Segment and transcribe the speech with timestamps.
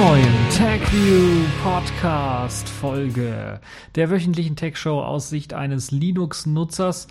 [0.00, 3.60] neuen TechView Podcast Folge
[3.96, 7.06] der wöchentlichen Tech Show aus Sicht eines Linux-Nutzers.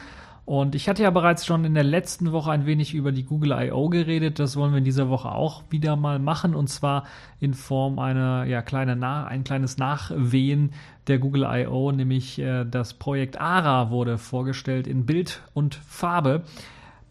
[0.46, 3.52] Und ich hatte ja bereits schon in der letzten Woche ein wenig über die Google
[3.52, 3.90] I.O.
[3.90, 4.40] geredet.
[4.40, 6.56] Das wollen wir in dieser Woche auch wieder mal machen.
[6.56, 7.04] Und zwar
[7.40, 10.72] in Form einer, ja, kleine Na ein kleines Nachwehen
[11.06, 16.42] der Google I.O., nämlich äh, das Projekt ARA wurde vorgestellt in Bild und Farbe.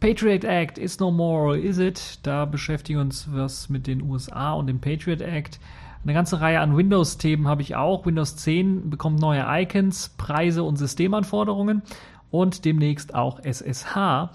[0.01, 2.21] Patriot Act is no more, is it?
[2.23, 5.59] Da beschäftigen wir uns was mit den USA und dem Patriot Act.
[6.05, 8.07] Eine ganze Reihe an Windows-Themen habe ich auch.
[8.07, 11.83] Windows 10 bekommt neue Icons, Preise und Systemanforderungen
[12.31, 14.31] und demnächst auch SSH.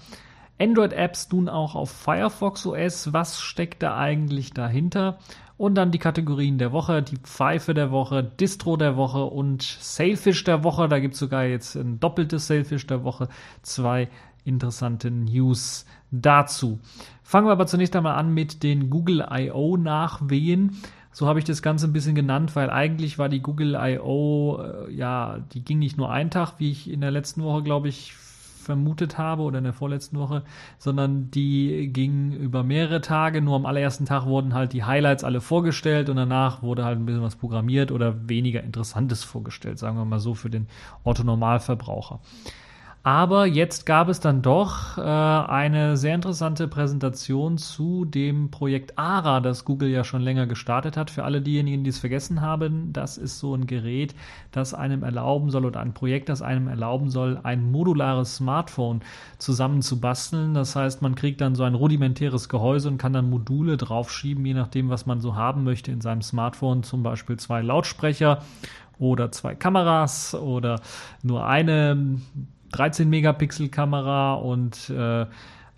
[0.60, 3.14] Android-Apps nun auch auf Firefox OS.
[3.14, 5.18] Was steckt da eigentlich dahinter?
[5.56, 10.44] Und dann die Kategorien der Woche, die Pfeife der Woche, Distro der Woche und Sailfish
[10.44, 10.88] der Woche.
[10.88, 13.28] Da gibt es sogar jetzt ein doppeltes Sailfish der Woche.
[13.62, 14.08] Zwei
[14.44, 16.78] interessante News dazu.
[17.22, 19.76] Fangen wir aber zunächst einmal an mit den Google I.O.
[19.76, 20.76] Nachwehen.
[21.12, 24.92] So habe ich das Ganze ein bisschen genannt, weil eigentlich war die Google I.O., äh,
[24.92, 28.14] ja, die ging nicht nur einen Tag, wie ich in der letzten Woche, glaube ich,
[28.64, 30.42] vermutet habe oder in der vorletzten Woche,
[30.78, 33.42] sondern die ging über mehrere Tage.
[33.42, 37.06] Nur am allerersten Tag wurden halt die Highlights alle vorgestellt und danach wurde halt ein
[37.06, 40.66] bisschen was programmiert oder weniger Interessantes vorgestellt, sagen wir mal so, für den
[41.04, 42.20] Otto-Normalverbraucher.
[43.06, 49.40] Aber jetzt gab es dann doch äh, eine sehr interessante Präsentation zu dem Projekt ARA,
[49.40, 51.10] das Google ja schon länger gestartet hat.
[51.10, 54.14] Für alle diejenigen, die es vergessen haben, das ist so ein Gerät,
[54.52, 59.02] das einem erlauben soll oder ein Projekt, das einem erlauben soll, ein modulares Smartphone
[59.36, 60.54] zusammenzubasteln.
[60.54, 64.54] Das heißt, man kriegt dann so ein rudimentäres Gehäuse und kann dann Module draufschieben, je
[64.54, 66.84] nachdem, was man so haben möchte in seinem Smartphone.
[66.84, 68.42] Zum Beispiel zwei Lautsprecher
[68.98, 70.80] oder zwei Kameras oder
[71.22, 72.18] nur eine
[72.74, 75.26] 13 Megapixel Kamera und äh,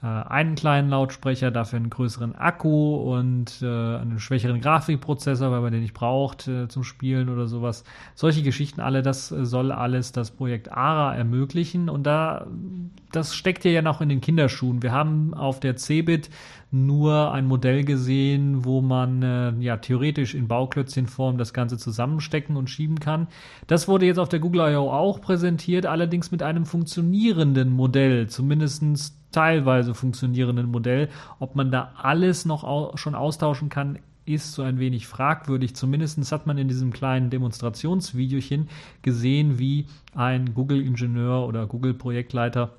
[0.03, 5.73] äh, einen kleinen Lautsprecher, dafür einen größeren Akku und äh, einen schwächeren Grafikprozessor, weil man
[5.73, 7.85] den nicht braucht äh, zum Spielen oder sowas.
[8.15, 12.47] Solche Geschichten alle, das soll alles das Projekt ARA ermöglichen und da
[13.13, 14.83] das steckt ja noch in den Kinderschuhen.
[14.83, 16.29] Wir haben auf der CeBIT
[16.71, 22.69] nur ein Modell gesehen, wo man äh, ja theoretisch in Bauklötzchenform das Ganze zusammenstecken und
[22.69, 23.29] schieben kann.
[23.67, 24.91] Das wurde jetzt auf der Google I.O.
[24.91, 31.09] auch präsentiert, allerdings mit einem funktionierenden Modell, zumindest teilweise funktionierenden Modell.
[31.39, 35.77] Ob man da alles noch au schon austauschen kann, ist so ein wenig fragwürdig.
[35.77, 38.69] Zumindest hat man in diesem kleinen Demonstrationsvideochen
[39.03, 42.73] gesehen, wie ein Google-Ingenieur oder Google-Projektleiter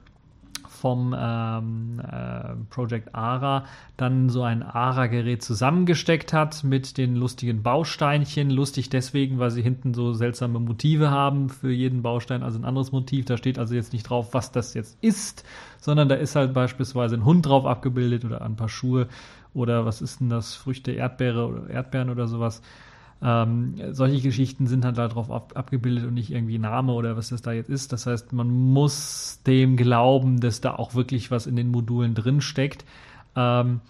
[0.80, 3.66] vom ähm, äh, Project ARA
[3.98, 8.50] dann so ein ARA-Gerät zusammengesteckt hat mit den lustigen Bausteinchen.
[8.50, 12.92] Lustig deswegen, weil sie hinten so seltsame Motive haben für jeden Baustein, also ein anderes
[12.92, 13.26] Motiv.
[13.26, 15.44] Da steht also jetzt nicht drauf, was das jetzt ist,
[15.80, 19.08] sondern da ist halt beispielsweise ein Hund drauf abgebildet oder ein paar Schuhe
[19.54, 20.54] oder was ist denn das?
[20.54, 22.62] Früchte, Erdbeere oder Erdbeeren oder sowas.
[23.22, 27.42] Ähm, solche Geschichten sind halt darauf ab, abgebildet und nicht irgendwie Name oder was das
[27.42, 27.92] da jetzt ist.
[27.92, 32.42] Das heißt, man muss dem glauben, dass da auch wirklich was in den Modulen drin
[32.42, 32.86] steckt.
[33.36, 33.82] Ähm,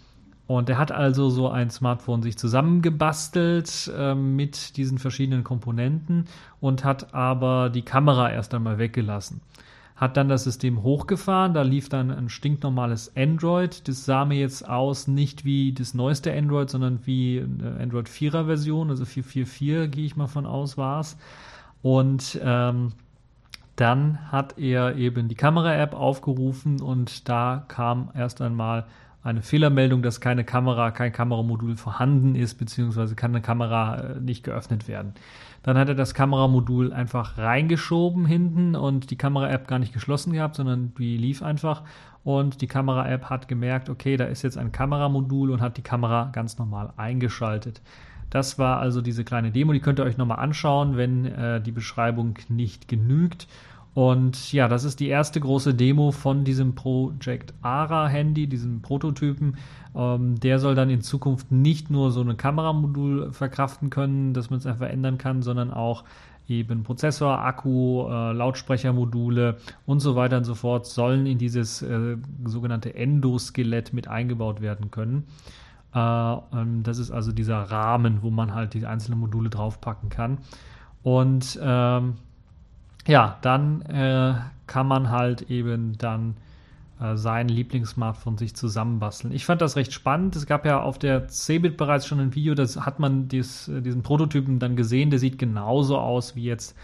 [0.48, 6.26] und er hat also so ein Smartphone sich zusammengebastelt äh, mit diesen verschiedenen Komponenten
[6.62, 9.42] und hat aber die Kamera erst einmal weggelassen
[9.98, 13.88] hat dann das System hochgefahren, da lief dann ein stinknormales Android.
[13.88, 18.46] Das sah mir jetzt aus nicht wie das neueste Android, sondern wie eine Android 4er
[18.46, 21.18] Version, also 444 gehe ich mal von aus war es.
[21.82, 22.94] Und ähm,
[23.76, 28.86] dann hat er eben die Kamera-App aufgerufen und da kam erst einmal
[29.28, 34.44] eine Fehlermeldung, dass keine Kamera, kein Kameramodul vorhanden ist, beziehungsweise kann eine Kamera äh, nicht
[34.44, 35.14] geöffnet werden.
[35.64, 40.56] Dann hat er das Kameramodul einfach reingeschoben hinten und die Kamera-App gar nicht geschlossen gehabt,
[40.56, 41.84] sondern die lief einfach.
[42.24, 46.30] Und die Kamera-App hat gemerkt, okay, da ist jetzt ein Kameramodul und hat die Kamera
[46.32, 47.82] ganz normal eingeschaltet.
[48.30, 51.72] Das war also diese kleine Demo, die könnt ihr euch nochmal anschauen, wenn äh, die
[51.72, 53.48] Beschreibung nicht genügt.
[53.98, 59.58] Und ja, das ist die erste große Demo von diesem Project ARA Handy, diesem Prototypen.
[59.96, 64.60] Ähm, der soll dann in Zukunft nicht nur so ein Kameramodul verkraften können, dass man
[64.60, 66.04] es einfach ändern kann, sondern auch
[66.48, 69.58] eben Prozessor, Akku, äh, Lautsprechermodule
[69.88, 74.92] und so weiter und so fort sollen in dieses äh, sogenannte Endoskelett mit eingebaut werden
[74.92, 75.24] können.
[75.96, 76.36] Äh,
[76.84, 80.38] das ist also dieser Rahmen, wo man halt die einzelnen Module draufpacken kann.
[81.02, 82.18] Und ähm,
[83.08, 84.36] ja, dann äh,
[84.68, 86.36] kann man halt eben dann
[87.00, 89.34] äh, sein Lieblingssmartphone sich zusammenbasteln.
[89.34, 90.36] Ich fand das recht spannend.
[90.36, 93.82] Es gab ja auf der Cebit bereits schon ein Video, das hat man dies, äh,
[93.82, 95.10] diesen Prototypen dann gesehen.
[95.10, 96.76] Der sieht genauso aus wie jetzt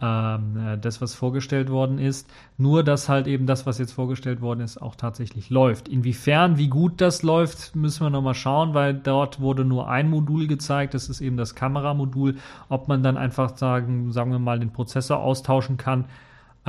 [0.00, 2.28] ähm, äh, das, was vorgestellt worden ist.
[2.56, 5.88] Nur, dass halt eben das, was jetzt vorgestellt worden ist, auch tatsächlich läuft.
[5.88, 10.46] Inwiefern, wie gut das läuft, müssen wir nochmal schauen, weil dort wurde nur ein Modul
[10.46, 12.36] gezeigt, das ist eben das Kameramodul.
[12.68, 16.06] Ob man dann einfach sagen, sagen wir mal, den Prozessor austauschen kann,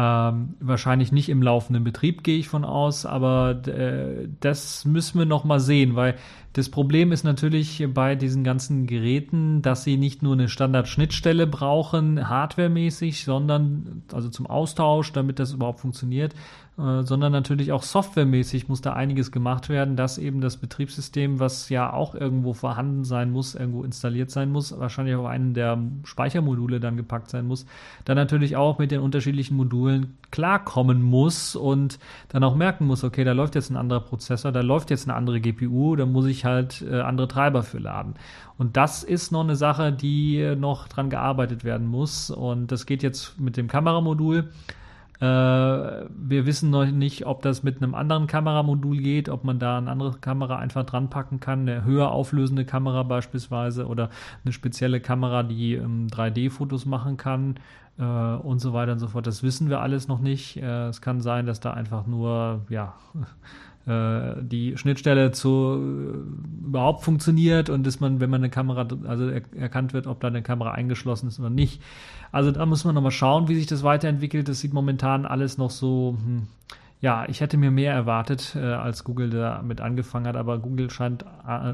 [0.02, 5.28] ähm, wahrscheinlich nicht im laufenden Betrieb, gehe ich von aus, aber äh, das müssen wir
[5.28, 6.16] noch mal sehen, weil
[6.54, 12.28] das Problem ist natürlich bei diesen ganzen Geräten, dass sie nicht nur eine Standard-Schnittstelle brauchen,
[12.28, 16.34] hardwaremäßig, sondern also zum Austausch, damit das überhaupt funktioniert,
[16.82, 21.70] äh, sondern natürlich auch softwaremäßig muss da einiges gemacht werden, dass eben das Betriebssystem, was
[21.70, 26.80] ja auch irgendwo vorhanden sein muss, irgendwo installiert sein muss, wahrscheinlich auf einen der Speichermodule
[26.80, 27.68] dann gepackt sein muss,
[28.06, 32.00] dann natürlich auch mit den unterschiedlichen Modulen klarkommen muss und
[32.30, 35.16] dann auch merken muss, okay, da läuft jetzt ein anderer Prozessor, da läuft jetzt eine
[35.16, 38.16] andere GPU, da muss ich halt äh, andere Treiber für laden.
[38.58, 42.30] Und das ist noch eine Sache, die noch dran gearbeitet werden muss.
[42.30, 44.50] Und das geht jetzt mit dem Kameramodul.
[45.22, 49.78] Äh, wir wissen noch nicht, ob das mit einem anderen Kameramodul geht, ob man da
[49.78, 54.10] eine andere Kamera einfach dran packen kann, eine höher auflösende Kamera beispielsweise oder
[54.44, 57.60] eine spezielle Kamera, die ähm, 3D-Fotos machen kann
[58.00, 59.28] äh, und so weiter und so fort.
[59.28, 60.58] Das wissen wir alles noch nicht.
[60.58, 62.96] Äh, es kann sein, dass da einfach nur, ja,
[63.86, 69.42] die Schnittstelle zu äh, überhaupt funktioniert und dass man, wenn man eine Kamera, also er,
[69.56, 71.82] erkannt wird, ob da eine Kamera eingeschlossen ist oder nicht.
[72.32, 74.48] Also da muss man nochmal schauen, wie sich das weiterentwickelt.
[74.48, 76.48] Das sieht momentan alles noch so, hm,
[77.00, 81.26] ja, ich hätte mir mehr erwartet, äh, als Google damit angefangen hat, aber Google scheint
[81.48, 81.74] äh,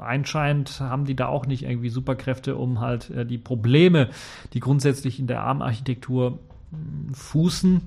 [0.00, 4.08] Einscheinend haben die da auch nicht irgendwie Superkräfte, um halt äh, die Probleme,
[4.54, 6.38] die grundsätzlich in der ARM-Architektur
[6.70, 7.82] hm, fußen,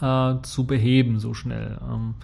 [0.00, 1.78] äh, zu beheben so schnell.
[1.88, 2.14] Ähm,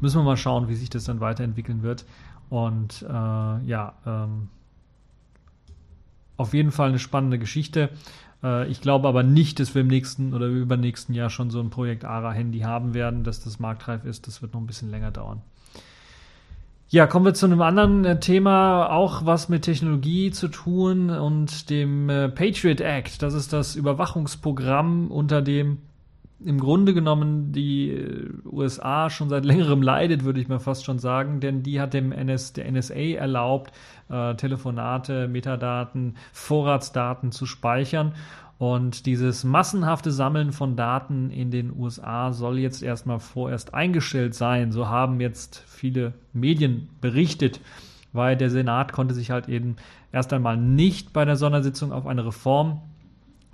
[0.00, 2.04] müssen wir mal schauen, wie sich das dann weiterentwickeln wird.
[2.50, 4.48] Und äh, ja, ähm,
[6.36, 7.90] auf jeden Fall eine spannende Geschichte.
[8.42, 11.70] Äh, ich glaube aber nicht, dass wir im nächsten oder übernächsten Jahr schon so ein
[11.70, 14.26] Projekt ARA-Handy haben werden, dass das marktreif ist.
[14.26, 15.42] Das wird noch ein bisschen länger dauern.
[16.90, 21.68] Ja, kommen wir zu einem anderen äh, Thema, auch was mit Technologie zu tun und
[21.68, 23.20] dem äh, Patriot Act.
[23.22, 25.82] Das ist das Überwachungsprogramm, unter dem
[26.44, 30.98] im Grunde genommen die äh, USA schon seit längerem leidet, würde ich mal fast schon
[30.98, 33.72] sagen, denn die hat dem NS, der NSA erlaubt,
[34.08, 38.14] äh, Telefonate, Metadaten, Vorratsdaten zu speichern.
[38.58, 44.72] Und dieses massenhafte Sammeln von Daten in den USA soll jetzt erstmal vorerst eingestellt sein.
[44.72, 47.60] So haben jetzt viele Medien berichtet,
[48.12, 49.76] weil der Senat konnte sich halt eben
[50.10, 52.80] erst einmal nicht bei der Sondersitzung auf eine Reform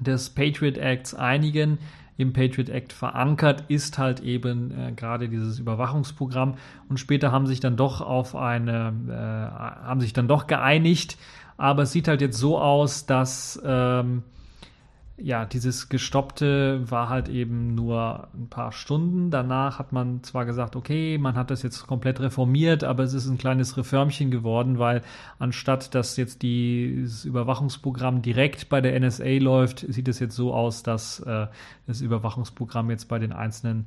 [0.00, 1.78] des Patriot Acts einigen
[2.16, 6.54] im Patriot Act verankert ist halt eben äh, gerade dieses Überwachungsprogramm.
[6.88, 11.16] Und später haben sich dann doch auf eine, äh, haben sich dann doch geeinigt,
[11.56, 14.22] aber es sieht halt jetzt so aus, dass ähm,
[15.16, 19.30] ja, dieses Gestoppte war halt eben nur ein paar Stunden.
[19.30, 23.28] Danach hat man zwar gesagt, okay, man hat das jetzt komplett reformiert, aber es ist
[23.28, 25.02] ein kleines Reformchen geworden, weil
[25.38, 30.82] anstatt dass jetzt dieses Überwachungsprogramm direkt bei der NSA läuft, sieht es jetzt so aus,
[30.82, 31.46] dass äh,
[31.86, 33.86] das Überwachungsprogramm jetzt bei den einzelnen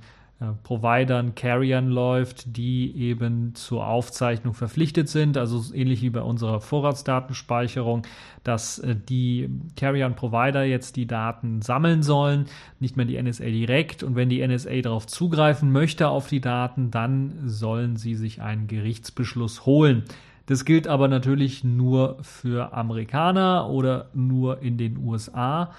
[0.62, 8.03] Providern, Carriern läuft, die eben zur Aufzeichnung verpflichtet sind, also ähnlich wie bei unserer Vorratsdatenspeicherung,
[8.44, 12.46] dass äh, die Carrier und Provider jetzt die Daten sammeln sollen,
[12.79, 14.03] nicht mehr die NSA direkt.
[14.03, 18.67] Und wenn die NSA darauf zugreifen möchte auf die Daten, dann sollen sie sich einen
[18.67, 20.03] Gerichtsbeschluss holen.
[20.46, 25.72] Das gilt aber natürlich nur für Amerikaner oder nur in den USA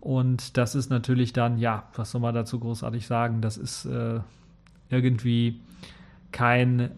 [0.00, 3.40] und das ist natürlich dann, ja, was soll man dazu großartig sagen?
[3.40, 4.20] Das ist äh,
[4.88, 5.60] irgendwie
[6.32, 6.90] kein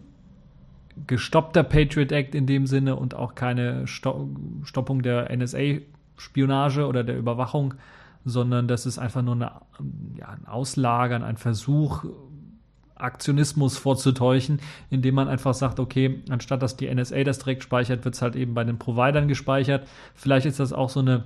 [1.07, 4.29] gestoppter Patriot Act in dem Sinne und auch keine Sto
[4.63, 7.75] Stoppung der NSA-Spionage oder der Überwachung,
[8.25, 9.51] sondern das ist einfach nur eine,
[10.17, 12.05] ja, ein Auslagern, ein Versuch,
[12.95, 18.15] Aktionismus vorzutäuschen, indem man einfach sagt, okay, anstatt dass die NSA das direkt speichert, wird
[18.15, 19.87] es halt eben bei den Providern gespeichert.
[20.15, 21.23] Vielleicht ist das auch so eine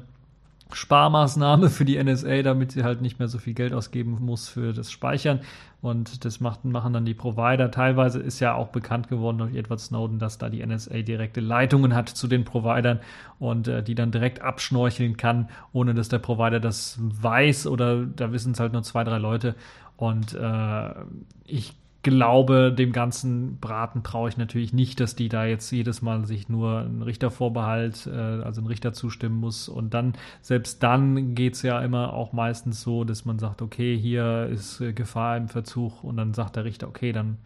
[0.71, 4.73] Sparmaßnahme für die NSA, damit sie halt nicht mehr so viel Geld ausgeben muss für
[4.73, 5.41] das Speichern.
[5.81, 7.69] Und das macht, machen dann die Provider.
[7.69, 11.93] Teilweise ist ja auch bekannt geworden durch Edward Snowden, dass da die NSA direkte Leitungen
[11.93, 13.01] hat zu den Providern
[13.37, 18.31] und äh, die dann direkt abschnorcheln kann, ohne dass der Provider das weiß oder da
[18.31, 19.55] wissen es halt nur zwei, drei Leute.
[19.97, 20.93] Und äh,
[21.45, 26.25] ich glaube, dem ganzen Braten traue ich natürlich nicht, dass die da jetzt jedes Mal
[26.25, 28.11] sich nur einen Richtervorbehalt, äh,
[28.43, 29.69] also einen Richter zustimmen muss.
[29.69, 33.97] Und dann, selbst dann geht es ja immer auch meistens so, dass man sagt, okay,
[33.97, 37.37] hier ist äh, Gefahr im Verzug und dann sagt der Richter, okay, dann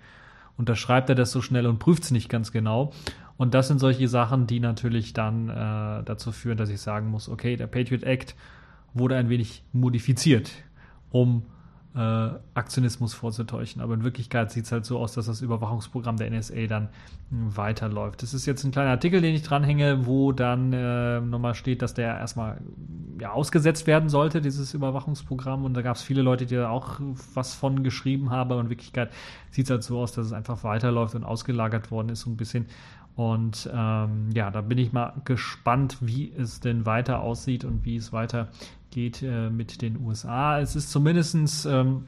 [0.58, 2.92] unterschreibt er das so schnell und prüft es nicht ganz genau.
[3.38, 7.30] Und das sind solche Sachen, die natürlich dann äh, dazu führen, dass ich sagen muss,
[7.30, 8.36] okay, der Patriot Act
[8.96, 10.52] wurde ein wenig modifiziert,
[11.12, 11.44] um
[11.96, 13.82] äh, Aktionismus vorzutäuschen.
[13.82, 16.90] Aber in Wirklichkeit sieht es halt so aus, dass das Überwachungsprogramm der NSA dann
[17.30, 18.22] mh, weiterläuft.
[18.22, 21.94] Das ist jetzt ein kleiner Artikel, den ich dranhänge, wo dann äh, nochmal steht, dass
[21.94, 22.60] der erstmal
[23.20, 25.66] ja, ausgesetzt werden sollte, dieses Überwachungsprogramm.
[25.66, 27.00] Und da gab es viele Leute, die da auch
[27.34, 28.52] was von geschrieben haben.
[28.52, 29.12] Aber in Wirklichkeit
[29.52, 32.38] sieht es halt so aus, dass es einfach weiterläuft und ausgelagert worden ist, so ein
[32.38, 32.68] bisschen.
[33.18, 37.96] Und ähm, ja, da bin ich mal gespannt, wie es denn weiter aussieht und wie
[37.96, 38.14] es
[38.98, 40.60] weitergeht äh, mit den USA.
[40.60, 42.06] Es ist zumindest ähm,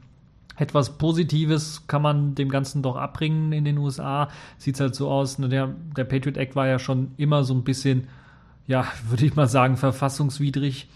[0.56, 4.28] etwas Positives, kann man dem Ganzen doch abbringen in den USA.
[4.58, 7.64] Sieht halt so aus, ne, der, der Patriot Act war ja schon immer so ein
[7.64, 8.08] bisschen,
[8.66, 10.88] ja, würde ich mal sagen, verfassungswidrig.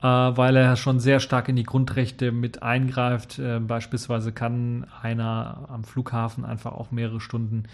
[0.00, 3.40] Äh, weil er schon sehr stark in die Grundrechte mit eingreift.
[3.40, 7.64] Äh, beispielsweise kann einer am Flughafen einfach auch mehrere Stunden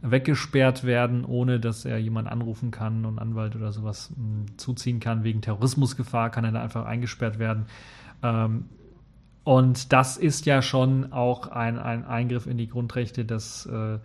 [0.00, 5.24] weggesperrt werden, ohne dass er jemanden anrufen kann und Anwalt oder sowas hm, zuziehen kann.
[5.24, 7.66] Wegen Terrorismusgefahr kann er da einfach eingesperrt werden.
[8.22, 8.64] Ähm,
[9.44, 13.26] und das ist ja schon auch ein, ein Eingriff in die Grundrechte.
[13.26, 13.98] Das äh,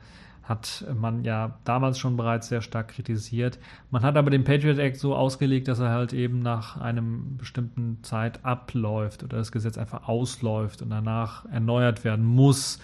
[0.50, 3.60] hat man ja damals schon bereits sehr stark kritisiert.
[3.92, 8.00] Man hat aber den Patriot Act so ausgelegt, dass er halt eben nach einem bestimmten
[8.02, 12.80] Zeit abläuft oder das Gesetz einfach ausläuft und danach erneuert werden muss.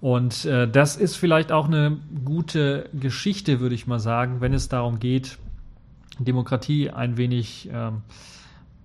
[0.00, 4.70] Und äh, das ist vielleicht auch eine gute Geschichte, würde ich mal sagen, wenn es
[4.70, 5.36] darum geht,
[6.18, 8.00] Demokratie ein wenig ähm,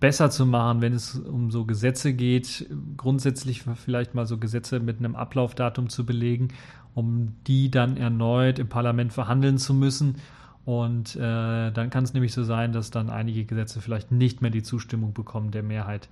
[0.02, 5.00] besser zu machen, wenn es um so Gesetze geht, grundsätzlich vielleicht mal so Gesetze mit
[5.00, 6.50] einem Ablaufdatum zu belegen,
[6.96, 10.16] um die dann erneut im Parlament verhandeln zu müssen.
[10.64, 14.50] Und äh, dann kann es nämlich so sein, dass dann einige Gesetze vielleicht nicht mehr
[14.50, 16.10] die Zustimmung bekommen der Mehrheit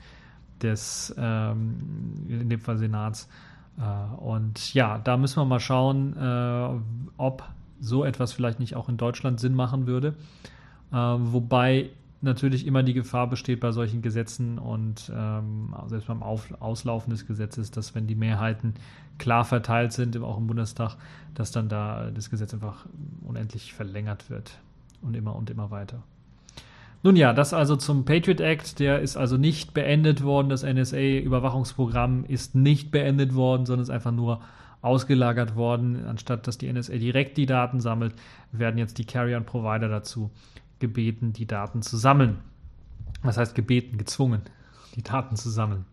[0.62, 3.28] des, ähm, in dem Fall Senats.
[3.80, 6.70] Äh, und ja, da müssen wir mal schauen, äh,
[7.18, 7.44] ob
[7.80, 10.16] so etwas vielleicht nicht auch in Deutschland Sinn machen würde.
[10.92, 11.90] Äh, wobei
[12.24, 17.28] natürlich immer die Gefahr besteht bei solchen Gesetzen und ähm, selbst beim Auf Auslaufen des
[17.28, 18.74] Gesetzes, dass wenn die Mehrheiten
[19.18, 20.96] klar verteilt sind, auch im Bundestag,
[21.34, 22.86] dass dann da das Gesetz einfach
[23.22, 24.60] unendlich verlängert wird
[25.02, 26.04] und immer und immer weiter.
[27.04, 28.80] Nun ja, das also zum Patriot Act.
[28.80, 30.48] Der ist also nicht beendet worden.
[30.48, 34.40] Das NSA-Überwachungsprogramm ist nicht beendet worden, sondern ist einfach nur
[34.82, 36.06] ausgelagert worden.
[36.06, 38.16] Anstatt dass die NSA direkt die Daten sammelt,
[38.54, 40.32] werden jetzt die Carrier und Provider dazu
[40.84, 42.40] gebeten, die Daten zu sammeln.
[43.22, 44.42] Was heißt gebeten, gezwungen,
[44.96, 45.86] die Daten zu sammeln.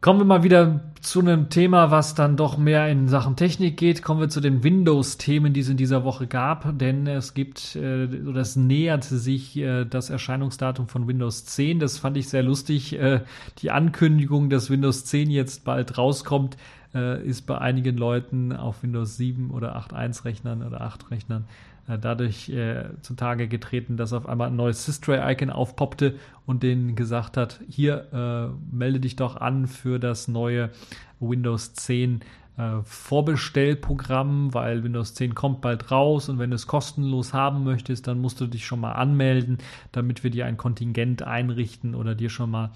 [0.00, 4.00] Kommen wir mal wieder zu einem Thema, was dann doch mehr in Sachen Technik geht.
[4.02, 6.78] Kommen wir zu den Windows-Themen, die es in dieser Woche gab.
[6.78, 11.80] Denn es gibt, äh, oder es näherte sich äh, das Erscheinungsdatum von Windows 10.
[11.80, 12.96] Das fand ich sehr lustig.
[12.96, 13.22] Äh,
[13.58, 16.56] die Ankündigung, dass Windows 10 jetzt bald rauskommt,
[16.94, 22.90] äh, ist bei einigen Leuten auf Windows 7 oder 8.1-Rechnern oder 8-Rechnern äh, dadurch äh,
[23.00, 28.74] zutage getreten, dass auf einmal ein neues Systray-Icon aufpoppte und denen gesagt hat, hier äh,
[28.76, 30.70] melde dich doch an für das neue
[31.20, 32.20] Windows 10
[32.58, 38.06] äh, Vorbestellprogramm, weil Windows 10 kommt bald raus und wenn du es kostenlos haben möchtest,
[38.06, 39.58] dann musst du dich schon mal anmelden,
[39.92, 42.70] damit wir dir ein Kontingent einrichten oder dir schon mal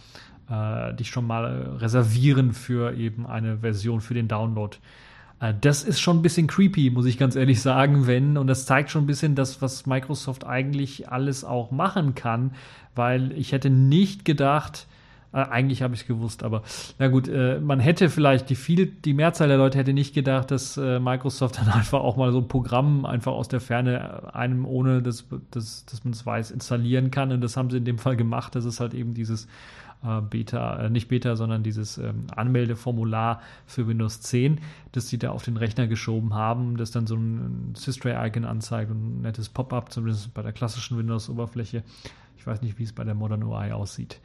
[0.49, 4.77] äh, dich schon mal reservieren für eben eine Version für den Download.
[5.43, 8.65] Äh, das ist schon ein bisschen creepy, muss ich ganz ehrlich sagen, wenn, und das
[8.65, 12.53] zeigt schon ein bisschen das, was Microsoft eigentlich alles auch machen kann,
[12.95, 14.87] weil ich hätte nicht gedacht,
[15.33, 16.63] äh, eigentlich habe ich es gewusst, aber
[16.99, 20.51] na gut, äh, man hätte vielleicht, die viel, die Mehrzahl der Leute hätte nicht gedacht,
[20.51, 24.37] dass äh, Microsoft dann einfach auch mal so ein Programm einfach aus der Ferne äh,
[24.37, 27.33] einem, ohne dass, dass, dass man es weiß, installieren kann.
[27.33, 28.55] Und das haben sie in dem Fall gemacht.
[28.55, 29.49] Das ist halt eben dieses
[30.03, 35.45] Beta, äh, nicht Beta, sondern dieses ähm, Anmeldeformular für Windows 10, das sie da auf
[35.45, 40.35] den Rechner geschoben haben, das dann so ein Systray-Icon anzeigt und ein nettes Pop-up, zumindest
[40.35, 41.85] bei der klassischen Windows-Oberfläche.
[42.37, 44.21] Ich weiß nicht, wie es bei der Modern UI aussieht.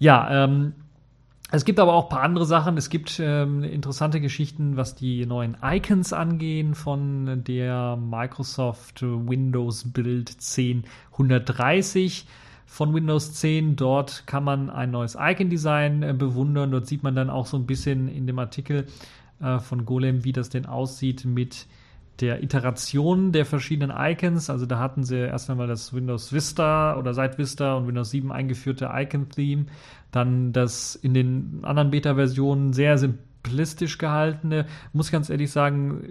[0.00, 0.72] Ja, ähm,
[1.52, 2.76] es gibt aber auch ein paar andere Sachen.
[2.76, 10.30] Es gibt ähm, interessante Geschichten, was die neuen Icons angehen von der Microsoft Windows Build
[10.30, 12.26] 1030
[12.70, 13.74] von Windows 10.
[13.74, 16.70] Dort kann man ein neues Icon-Design äh, bewundern.
[16.70, 18.86] Dort sieht man dann auch so ein bisschen in dem Artikel
[19.42, 21.66] äh, von Golem, wie das denn aussieht mit
[22.20, 24.50] der Iteration der verschiedenen Icons.
[24.50, 28.30] Also da hatten sie erst einmal das Windows Vista oder seit Vista und Windows 7
[28.30, 29.66] eingeführte Icon-Theme.
[30.12, 36.04] Dann das in den anderen Beta-Versionen sehr simplistisch gehaltene, muss ganz ehrlich sagen,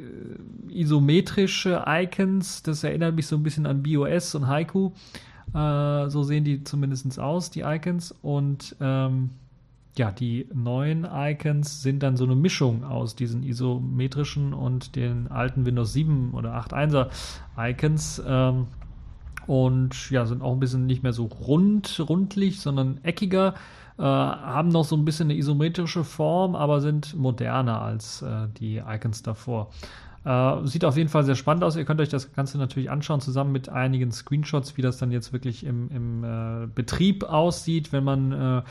[0.68, 2.64] äh, isometrische Icons.
[2.64, 4.92] Das erinnert mich so ein bisschen an BOS und Haiku.
[5.54, 8.14] Äh, so sehen die zumindest aus, die Icons.
[8.22, 9.32] Und ähm,
[9.98, 15.66] ja, die neuen Icons sind dann so eine Mischung aus diesen isometrischen und den alten
[15.66, 17.10] Windows 7 oder 8.1er
[17.58, 18.22] Icons.
[18.26, 18.68] Ähm,
[19.48, 23.56] und ja, sind auch ein bisschen nicht mehr so rund, rundlich, sondern eckiger.
[23.98, 28.78] äh, haben noch so ein bisschen eine isometrische Form, aber sind moderner als äh, die
[28.78, 29.72] Icons davor.
[30.30, 31.76] Äh, sieht auf jeden Fall sehr spannend aus.
[31.76, 35.34] Ihr könnt euch das Ganze natürlich anschauen, zusammen mit einigen Screenshots, wie das dann jetzt
[35.34, 38.62] wirklich im, im äh, Betrieb aussieht, wenn man äh,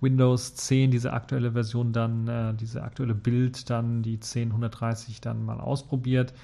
[0.00, 5.58] Windows 10, diese aktuelle Version dann, äh, diese aktuelle Bild dann, die 10.130 dann mal
[5.58, 6.34] ausprobiert,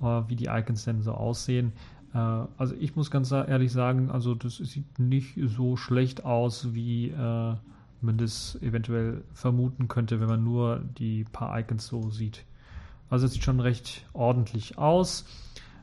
[0.00, 1.72] äh, wie die Icons denn so aussehen.
[2.12, 7.12] Äh, also ich muss ganz ehrlich sagen, also das sieht nicht so schlecht aus, wie
[7.12, 12.44] man das eventuell vermuten könnte, wenn man nur die paar Icons so sieht.
[13.14, 15.24] Also es sieht schon recht ordentlich aus.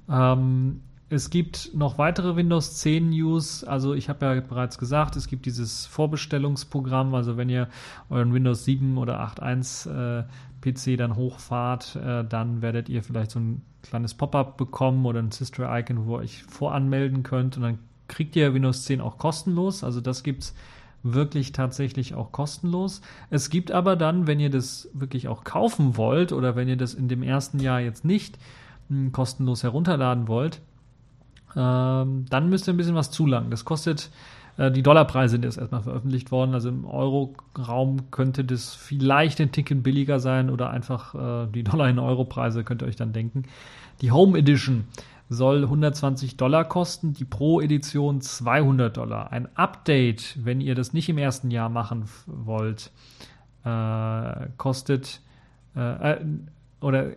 [0.09, 3.63] Ähm, es gibt noch weitere Windows 10 News.
[3.63, 7.15] Also ich habe ja bereits gesagt, es gibt dieses Vorbestellungsprogramm.
[7.15, 7.69] Also wenn ihr
[8.09, 10.23] euren Windows 7 oder 8.1 äh,
[10.59, 15.31] PC dann hochfahrt, äh, dann werdet ihr vielleicht so ein kleines Pop-up bekommen oder ein
[15.31, 17.55] Sister-Icon, wo ihr euch voranmelden könnt.
[17.55, 19.85] Und dann kriegt ihr Windows 10 auch kostenlos.
[19.85, 20.55] Also das gibt es
[21.03, 23.01] wirklich tatsächlich auch kostenlos.
[23.29, 26.93] Es gibt aber dann, wenn ihr das wirklich auch kaufen wollt oder wenn ihr das
[26.93, 28.37] in dem ersten Jahr jetzt nicht
[28.89, 30.61] hm, kostenlos herunterladen wollt,
[31.55, 33.51] ähm, dann müsst ihr ein bisschen was zulangen.
[33.51, 34.09] Das kostet,
[34.57, 39.51] äh, die Dollarpreise sind jetzt erstmal veröffentlicht worden, also im Euro-Raum könnte das vielleicht ein
[39.51, 43.43] Ticken billiger sein oder einfach äh, die Dollar in Euro-Preise könnt ihr euch dann denken.
[44.01, 44.85] Die Home Edition
[45.31, 49.31] soll 120 Dollar kosten, die Pro-Edition 200 Dollar.
[49.31, 52.91] Ein Update, wenn ihr das nicht im ersten Jahr machen wollt,
[53.63, 55.21] äh, kostet
[55.73, 56.25] äh, äh,
[56.81, 57.11] oder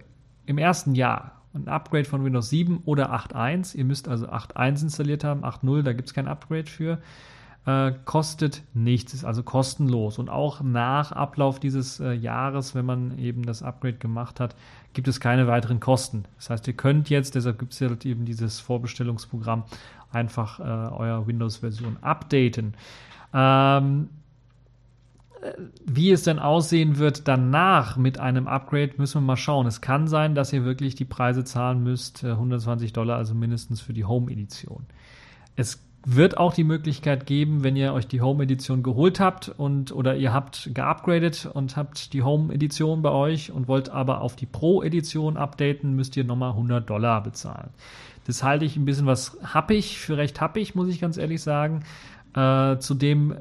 [0.46, 3.74] im ersten Jahr ein Upgrade von Windows 7 oder 8.1.
[3.74, 6.98] Ihr müsst also 8.1 installiert haben, 8.0, da gibt es kein Upgrade für.
[7.66, 10.18] Äh, kostet nichts, ist also kostenlos.
[10.18, 14.54] Und auch nach Ablauf dieses äh, Jahres, wenn man eben das Upgrade gemacht hat,
[14.92, 16.24] gibt es keine weiteren Kosten.
[16.36, 19.64] Das heißt, ihr könnt jetzt, deshalb gibt es ja halt eben dieses Vorbestellungsprogramm,
[20.12, 22.74] einfach äh, euer Windows-Version updaten.
[23.32, 24.10] Ähm,
[25.40, 25.52] äh,
[25.86, 29.66] wie es denn aussehen wird danach mit einem Upgrade, müssen wir mal schauen.
[29.66, 33.80] Es kann sein, dass ihr wirklich die Preise zahlen müsst, 120 äh, Dollar, also mindestens
[33.80, 34.84] für die Home-Edition.
[35.56, 39.92] Es wird auch die Möglichkeit geben, wenn ihr euch die Home Edition geholt habt und
[39.92, 44.36] oder ihr habt geupgradet und habt die Home Edition bei euch und wollt aber auf
[44.36, 47.70] die Pro Edition updaten, müsst ihr nochmal 100 Dollar bezahlen.
[48.26, 51.84] Das halte ich ein bisschen was happig, für recht happig, muss ich ganz ehrlich sagen.
[52.34, 53.36] Äh, zudem, äh,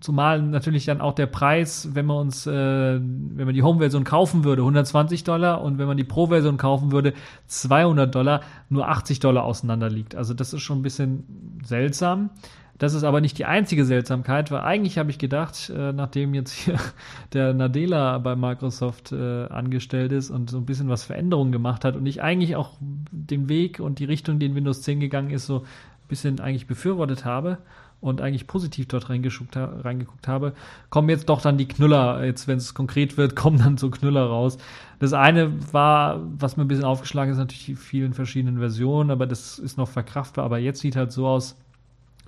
[0.00, 4.44] zumal natürlich dann auch der Preis, wenn man uns, äh, wenn man die Home-Version kaufen
[4.44, 7.12] würde, 120 Dollar und wenn man die Pro-Version kaufen würde,
[7.46, 10.14] 200 Dollar, nur 80 Dollar auseinander liegt.
[10.14, 12.30] Also das ist schon ein bisschen seltsam.
[12.78, 16.52] Das ist aber nicht die einzige Seltsamkeit, weil eigentlich habe ich gedacht, äh, nachdem jetzt
[16.52, 16.76] hier
[17.32, 21.96] der Nadella bei Microsoft äh, angestellt ist und so ein bisschen was Veränderungen gemacht hat
[21.96, 25.46] und ich eigentlich auch den Weg und die Richtung, die in Windows 10 gegangen ist,
[25.46, 25.64] so
[26.08, 27.58] bisschen eigentlich befürwortet habe
[28.00, 30.52] und eigentlich positiv dort reingeguckt habe,
[30.90, 32.24] kommen jetzt doch dann die Knüller.
[32.24, 34.58] Jetzt, wenn es konkret wird, kommen dann so Knüller raus.
[34.98, 39.26] Das eine war, was mir ein bisschen aufgeschlagen ist, natürlich die vielen verschiedenen Versionen, aber
[39.26, 40.44] das ist noch verkraftbar.
[40.44, 41.56] Aber jetzt sieht halt so aus,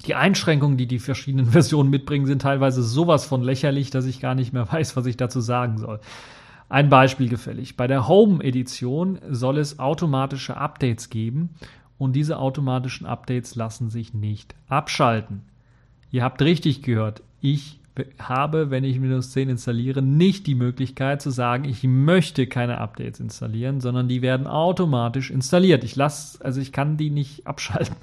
[0.06, 4.34] die Einschränkungen, die die verschiedenen Versionen mitbringen, sind teilweise sowas von lächerlich, dass ich gar
[4.34, 6.00] nicht mehr weiß, was ich dazu sagen soll.
[6.70, 7.76] Ein Beispiel gefällig.
[7.76, 11.50] Bei der Home-Edition soll es automatische Updates geben
[11.98, 15.42] und diese automatischen Updates lassen sich nicht abschalten.
[16.11, 17.22] Ihr habt richtig gehört.
[17.40, 17.78] Ich
[18.18, 23.20] habe, wenn ich Windows 10 installiere, nicht die Möglichkeit zu sagen, ich möchte keine Updates
[23.20, 25.84] installieren, sondern die werden automatisch installiert.
[25.84, 27.96] Ich lasse, also ich kann die nicht abschalten.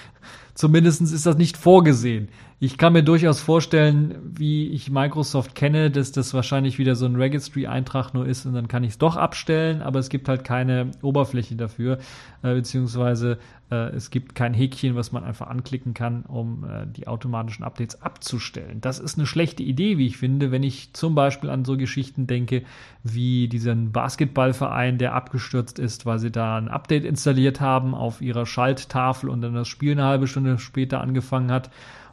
[0.54, 2.28] Zumindest ist das nicht vorgesehen.
[2.64, 7.16] Ich kann mir durchaus vorstellen, wie ich Microsoft kenne, dass das wahrscheinlich wieder so ein
[7.16, 10.92] Registry-Eintrag nur ist und dann kann ich es doch abstellen, aber es gibt halt keine
[11.02, 11.98] Oberfläche dafür,
[12.44, 13.38] äh, beziehungsweise
[13.72, 18.00] äh, es gibt kein Häkchen, was man einfach anklicken kann, um äh, die automatischen Updates
[18.00, 18.80] abzustellen.
[18.80, 22.28] Das ist eine schlechte Idee, wie ich finde, wenn ich zum Beispiel an so Geschichten
[22.28, 22.62] denke,
[23.02, 28.46] wie diesen Basketballverein, der abgestürzt ist, weil sie da ein Update installiert haben auf ihrer
[28.46, 31.68] Schalttafel und dann das Spiel eine halbe Stunde später angefangen hat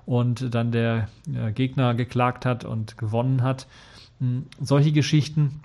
[0.10, 3.67] und dann der äh, Gegner geklagt hat und gewonnen hat.
[4.19, 5.62] Hm, solche Geschichten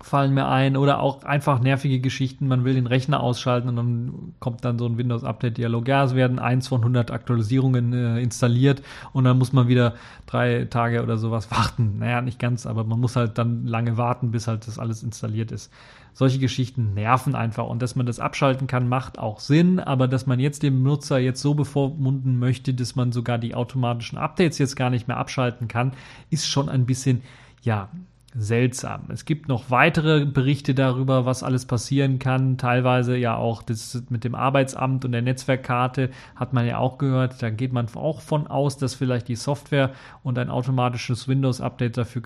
[0.00, 2.46] fallen mir ein oder auch einfach nervige Geschichten.
[2.46, 5.88] Man will den Rechner ausschalten und dann kommt dann so ein Windows-Update-Dialog.
[5.88, 8.80] Ja, es werden eins von 100 Aktualisierungen äh, installiert
[9.12, 11.98] und dann muss man wieder drei Tage oder sowas warten.
[11.98, 15.50] Naja, nicht ganz, aber man muss halt dann lange warten, bis halt das alles installiert
[15.50, 15.72] ist.
[16.12, 17.66] Solche Geschichten nerven einfach.
[17.66, 21.18] Und dass man das abschalten kann, macht auch Sinn, aber dass man jetzt dem Nutzer
[21.18, 25.68] jetzt so bevormunden möchte, dass man sogar die automatischen Updates jetzt gar nicht mehr abschalten
[25.68, 25.92] kann,
[26.30, 27.22] ist schon ein bisschen,
[27.62, 27.88] ja,
[28.34, 29.06] seltsam.
[29.08, 32.58] Es gibt noch weitere Berichte darüber, was alles passieren kann.
[32.58, 37.42] Teilweise ja auch das mit dem Arbeitsamt und der Netzwerkkarte hat man ja auch gehört.
[37.42, 39.90] Da geht man auch von aus, dass vielleicht die Software
[40.22, 42.22] und ein automatisches Windows-Update dafür,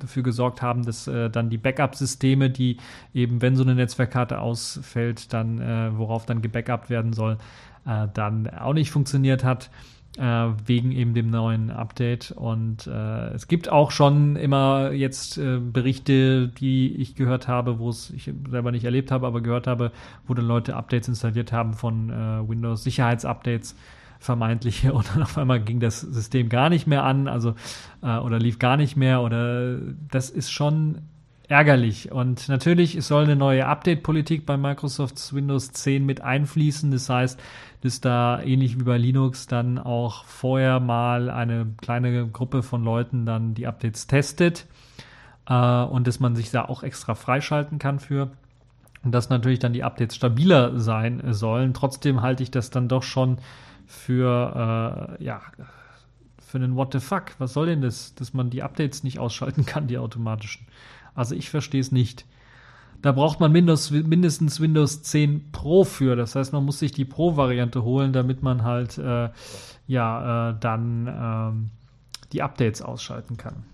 [0.00, 2.78] dafür, gesorgt haben, dass äh, dann die Backup-Systeme, die
[3.14, 7.38] eben, wenn so eine Netzwerkkarte ausfällt, dann, äh, worauf dann gebackupt werden soll,
[7.86, 9.70] äh, dann auch nicht funktioniert hat
[10.20, 12.30] wegen eben dem neuen Update.
[12.32, 17.88] Und äh, es gibt auch schon immer jetzt äh, Berichte, die ich gehört habe, wo
[17.88, 19.92] es ich selber nicht erlebt habe, aber gehört habe,
[20.26, 23.76] wo dann Leute Updates installiert haben von äh, Windows Sicherheitsupdates
[24.18, 27.54] vermeintliche und dann auf einmal ging das System gar nicht mehr an, also
[28.02, 29.78] äh, oder lief gar nicht mehr oder
[30.10, 30.98] das ist schon
[31.50, 32.12] ärgerlich.
[32.12, 36.90] Und natürlich, soll eine neue Update-Politik bei Microsofts Windows 10 mit einfließen.
[36.92, 37.40] Das heißt,
[37.82, 43.26] dass da ähnlich wie bei Linux dann auch vorher mal eine kleine Gruppe von Leuten
[43.26, 44.66] dann die Updates testet
[45.48, 48.30] äh, und dass man sich da auch extra freischalten kann für.
[49.02, 51.74] Und dass natürlich dann die Updates stabiler sein sollen.
[51.74, 53.38] Trotzdem halte ich das dann doch schon
[53.86, 55.40] für, äh, ja,
[56.38, 57.34] für einen What the fuck.
[57.38, 60.66] Was soll denn das, dass man die Updates nicht ausschalten kann, die automatischen?
[61.14, 62.24] Also ich verstehe es nicht.
[63.02, 66.16] Da braucht man mindestens Windows 10 Pro für.
[66.16, 69.30] Das heißt, man muss sich die Pro-Variante holen, damit man halt äh,
[69.86, 71.70] ja äh, dann ähm,
[72.32, 73.64] die Updates ausschalten kann.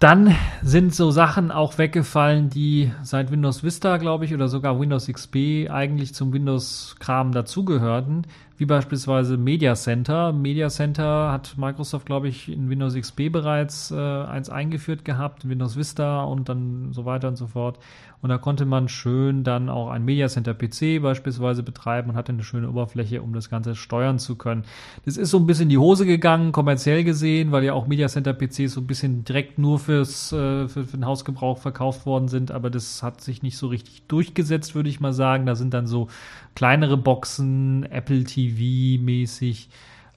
[0.00, 5.08] Dann sind so Sachen auch weggefallen, die seit Windows Vista, glaube ich, oder sogar Windows
[5.08, 8.26] XP eigentlich zum Windows-Kram dazugehörten
[8.60, 10.34] wie beispielsweise Media Center.
[10.34, 15.78] Media Center hat Microsoft, glaube ich, in Windows XP bereits äh, eins eingeführt gehabt, Windows
[15.78, 17.78] Vista und dann so weiter und so fort.
[18.22, 22.32] Und da konnte man schön dann auch ein Media Center PC beispielsweise betreiben und hatte
[22.32, 24.64] eine schöne Oberfläche, um das Ganze steuern zu können.
[25.06, 28.08] Das ist so ein bisschen in die Hose gegangen, kommerziell gesehen, weil ja auch Media
[28.08, 32.28] Center PCs so ein bisschen direkt nur fürs, äh, für, für den Hausgebrauch verkauft worden
[32.28, 35.46] sind, aber das hat sich nicht so richtig durchgesetzt, würde ich mal sagen.
[35.46, 36.08] Da sind dann so
[36.54, 39.68] kleinere Boxen, Apple TV-mäßig,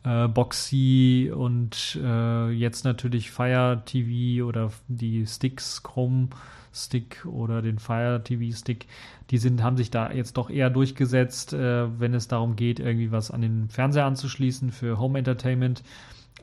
[0.03, 6.29] äh, Boxy und äh, jetzt natürlich Fire TV oder die Sticks, Chrome
[6.73, 8.87] Stick oder den Fire TV Stick,
[9.29, 13.11] die sind, haben sich da jetzt doch eher durchgesetzt, äh, wenn es darum geht, irgendwie
[13.11, 15.83] was an den Fernseher anzuschließen für Home Entertainment.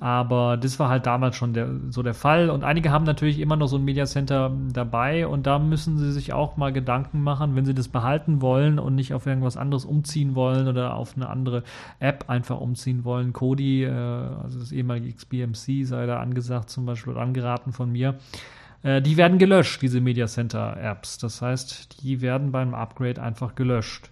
[0.01, 2.49] Aber das war halt damals schon der, so der Fall.
[2.49, 5.27] Und einige haben natürlich immer noch so ein Media Center dabei.
[5.27, 8.95] Und da müssen sie sich auch mal Gedanken machen, wenn sie das behalten wollen und
[8.95, 11.65] nicht auf irgendwas anderes umziehen wollen oder auf eine andere
[11.99, 13.35] App einfach umziehen wollen.
[13.35, 18.15] Kodi, äh, also das ehemalige XBMC, sei da angesagt zum Beispiel oder angeraten von mir.
[18.83, 21.19] Äh, die werden gelöscht, diese Media Center Apps.
[21.19, 24.11] Das heißt, die werden beim Upgrade einfach gelöscht.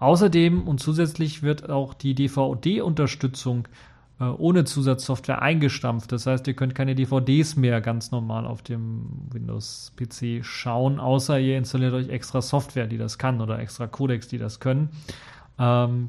[0.00, 3.68] Außerdem und zusätzlich wird auch die DVD-Unterstützung
[4.24, 6.10] ohne Zusatzsoftware eingestampft.
[6.10, 11.58] Das heißt, ihr könnt keine DVDs mehr ganz normal auf dem Windows-PC schauen, außer ihr
[11.58, 14.88] installiert euch extra Software, die das kann oder extra Codecs, die das können.
[15.58, 16.08] Ähm,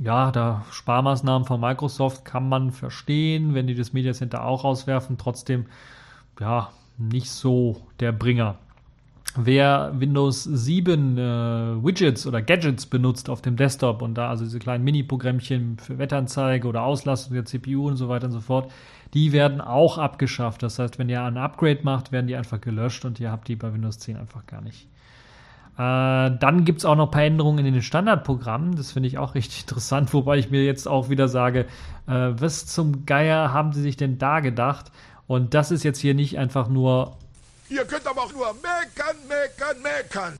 [0.00, 5.18] ja, da Sparmaßnahmen von Microsoft kann man verstehen, wenn die das Media Center auch rauswerfen.
[5.18, 5.66] Trotzdem,
[6.40, 8.56] ja, nicht so der Bringer.
[9.36, 11.20] Wer Windows 7 äh,
[11.84, 16.68] Widgets oder Gadgets benutzt auf dem Desktop und da also diese kleinen Mini-Programmchen für Wetteranzeige
[16.68, 18.70] oder Auslastung der CPU und so weiter und so fort,
[19.12, 20.62] die werden auch abgeschafft.
[20.62, 23.56] Das heißt, wenn ihr ein Upgrade macht, werden die einfach gelöscht und ihr habt die
[23.56, 24.86] bei Windows 10 einfach gar nicht.
[25.76, 28.76] Äh, dann gibt es auch noch ein paar Änderungen in den Standardprogrammen.
[28.76, 31.66] Das finde ich auch richtig interessant, wobei ich mir jetzt auch wieder sage,
[32.06, 34.92] äh, was zum Geier haben sie sich denn da gedacht?
[35.26, 37.16] Und das ist jetzt hier nicht einfach nur
[37.74, 40.36] Ihr könnt aber auch nur meckern, meckern, meckern.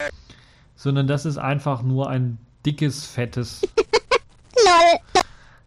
[0.77, 3.63] Sondern das ist einfach nur ein dickes, fettes.
[4.65, 5.23] LOL.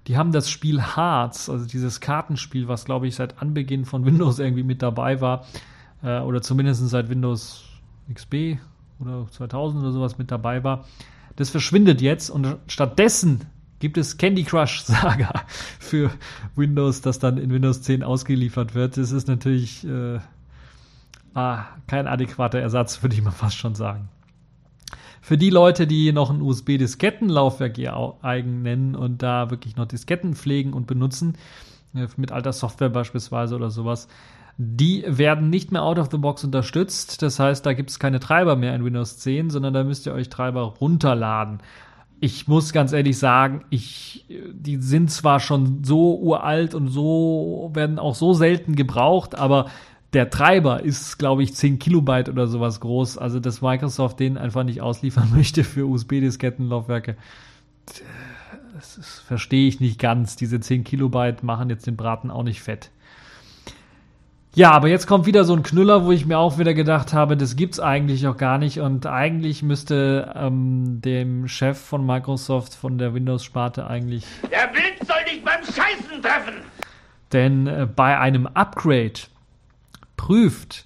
[0.08, 4.39] Die haben das Spiel Hearts, also dieses Kartenspiel, was glaube ich seit Anbeginn von Windows
[4.39, 5.45] irgendwie mit dabei war,
[6.01, 7.65] äh, oder zumindest seit Windows
[8.13, 8.60] XP
[8.99, 10.86] oder 2000 oder sowas mit dabei war.
[11.36, 13.41] Das verschwindet jetzt und stattdessen
[13.80, 15.43] gibt es Candy Crush Saga
[15.80, 16.12] für
[16.56, 18.95] Windows, das dann in Windows 10 ausgeliefert wird.
[18.95, 20.19] Das ist natürlich äh,
[21.38, 24.10] ah, kein adäquater Ersatz, würde ich mal fast schon sagen.
[25.21, 30.36] Für die Leute, die noch ein USB-Diskettenlaufwerk ihr eigen nennen und da wirklich noch Disketten
[30.36, 31.38] pflegen und benutzen,
[31.93, 34.08] äh, mit alter Software beispielsweise oder sowas,
[34.58, 37.21] die werden nicht mehr out of the box unterstützt.
[37.21, 40.13] Das heißt, da gibt es keine Treiber mehr in Windows 10, sondern da müsst ihr
[40.13, 41.60] euch Treiber runterladen.
[42.19, 48.00] Ich muss ganz ehrlich sagen, ich, die sind zwar schon so uralt und so, werden
[48.00, 49.67] auch so selten gebraucht, aber
[50.17, 53.19] der Treiber ist, glaube ich, 10 Kilobyte oder sowas groß.
[53.19, 57.15] Also, dass Microsoft den einfach nicht ausliefern möchte für USB-Diskettenlaufwerke,
[58.73, 60.36] das verstehe ich nicht ganz.
[60.36, 62.89] Diese 10 Kilobyte machen jetzt den Braten auch nicht fett.
[64.56, 67.38] Ja, aber jetzt kommt wieder so ein Knüller, wo ich mir auch wieder gedacht habe,
[67.38, 72.97] das gibt's eigentlich auch gar nicht und eigentlich müsste ähm, dem Chef von Microsoft von
[72.97, 74.25] der Windows-Sparte eigentlich.
[74.49, 76.56] Der Wind soll dich beim Scheißen treffen!
[77.34, 79.19] Denn äh, bei einem Upgrade
[80.17, 80.86] prüft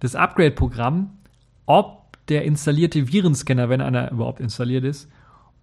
[0.00, 1.10] das Upgrade-Programm,
[1.66, 5.08] ob der installierte Virenscanner, wenn einer überhaupt installiert ist,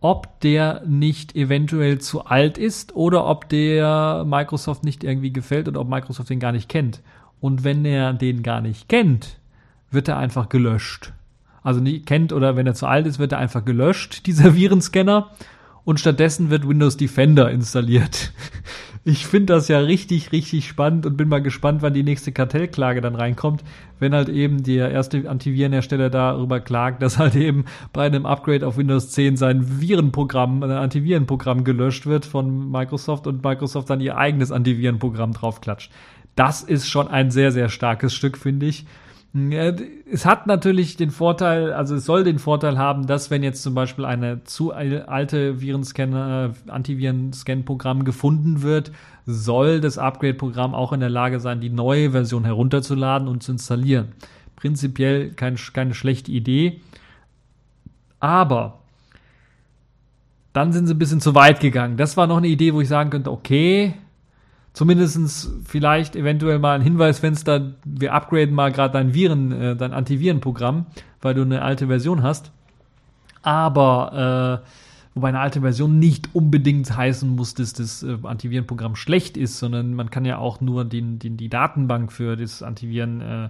[0.01, 5.81] ob der nicht eventuell zu alt ist oder ob der Microsoft nicht irgendwie gefällt oder
[5.81, 7.01] ob Microsoft den gar nicht kennt.
[7.39, 9.39] Und wenn er den gar nicht kennt,
[9.91, 11.13] wird er einfach gelöscht.
[11.63, 15.31] Also nicht kennt oder wenn er zu alt ist, wird er einfach gelöscht, dieser Virenscanner.
[15.83, 18.31] Und stattdessen wird Windows Defender installiert.
[19.07, 23.01] Ich finde das ja richtig, richtig spannend und bin mal gespannt, wann die nächste Kartellklage
[23.01, 23.63] dann reinkommt,
[23.99, 28.77] wenn halt eben der erste Antivirenhersteller darüber klagt, dass halt eben bei einem Upgrade auf
[28.77, 34.51] Windows 10 sein Virenprogramm, ein Antivirenprogramm gelöscht wird von Microsoft und Microsoft dann ihr eigenes
[34.51, 35.91] Antivirenprogramm draufklatscht.
[36.35, 38.87] Das ist schon ein sehr, sehr starkes Stück, finde ich.
[39.37, 43.75] Es hat natürlich den Vorteil, also es soll den Vorteil haben, dass wenn jetzt zum
[43.75, 48.93] Beispiel eine zu alte Virenscanner, Antiviren-Scan-Programm gefunden wird,
[49.25, 54.13] soll das Upgrade-Programm auch in der Lage sein, die neue Version herunterzuladen und zu installieren.
[54.55, 56.79] Prinzipiell kein, keine schlechte Idee.
[58.21, 58.79] Aber
[60.53, 61.97] dann sind sie ein bisschen zu weit gegangen.
[61.97, 63.95] Das war noch eine Idee, wo ich sagen könnte, okay,
[64.75, 70.85] zumindestens vielleicht eventuell mal ein Hinweisfenster, wir upgraden mal gerade dein Viren, äh, dein Antivirenprogramm,
[71.21, 72.51] weil du eine alte Version hast.
[73.41, 74.67] Aber äh,
[75.15, 79.93] wobei eine alte Version nicht unbedingt heißen muss, dass das äh, Antivirenprogramm schlecht ist, sondern
[79.93, 83.49] man kann ja auch nur den, den, die Datenbank für das Antiviren äh,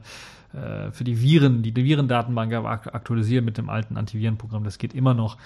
[0.91, 4.63] für die Viren, die Virendatenbank aktualisieren mit dem alten Antivirenprogramm.
[4.63, 5.37] Das geht immer noch.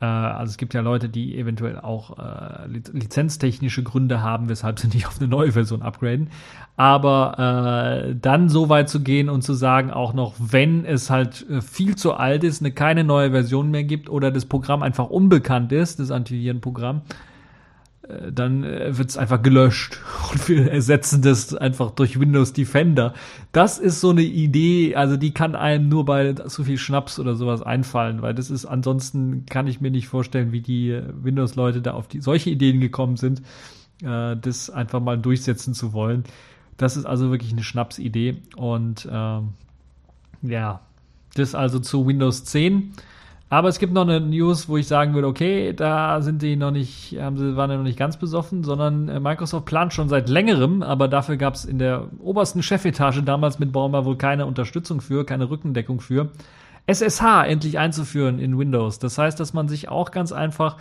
[0.00, 4.88] Äh, also es gibt ja Leute, die eventuell auch äh, lizenztechnische Gründe haben, weshalb sie
[4.92, 6.30] nicht auf eine neue Version upgraden.
[6.76, 11.48] Aber äh, dann so weit zu gehen und zu sagen, auch noch, wenn es halt
[11.50, 15.10] äh, viel zu alt ist, eine keine neue Version mehr gibt oder das Programm einfach
[15.10, 17.27] unbekannt ist, das Antivirenprogramm, äh,
[18.32, 20.00] dann äh, wird es einfach gelöscht
[20.32, 23.14] und wir ersetzen das einfach durch Windows Defender.
[23.52, 27.34] Das ist so eine Idee, also die kann einem nur bei so viel Schnaps oder
[27.34, 31.92] sowas einfallen, weil das ist ansonsten kann ich mir nicht vorstellen, wie die Windows-Leute da
[31.92, 33.42] auf die, solche Ideen gekommen sind,
[34.02, 36.24] äh, das einfach mal durchsetzen zu wollen.
[36.78, 39.48] Das ist also wirklich eine Schnapsidee und ähm,
[40.42, 40.80] ja,
[41.34, 42.94] das also zu Windows 10.
[43.50, 46.70] Aber es gibt noch eine News, wo ich sagen würde, okay, da sind die noch
[46.70, 50.28] nicht, haben sie, waren ja noch nicht ganz besoffen, sondern äh, Microsoft plant schon seit
[50.28, 55.00] längerem, aber dafür gab es in der obersten Chefetage damals mit Baumer wohl keine Unterstützung
[55.00, 56.30] für, keine Rückendeckung für,
[56.86, 58.98] SSH endlich einzuführen in Windows.
[58.98, 60.76] Das heißt, dass man sich auch ganz einfach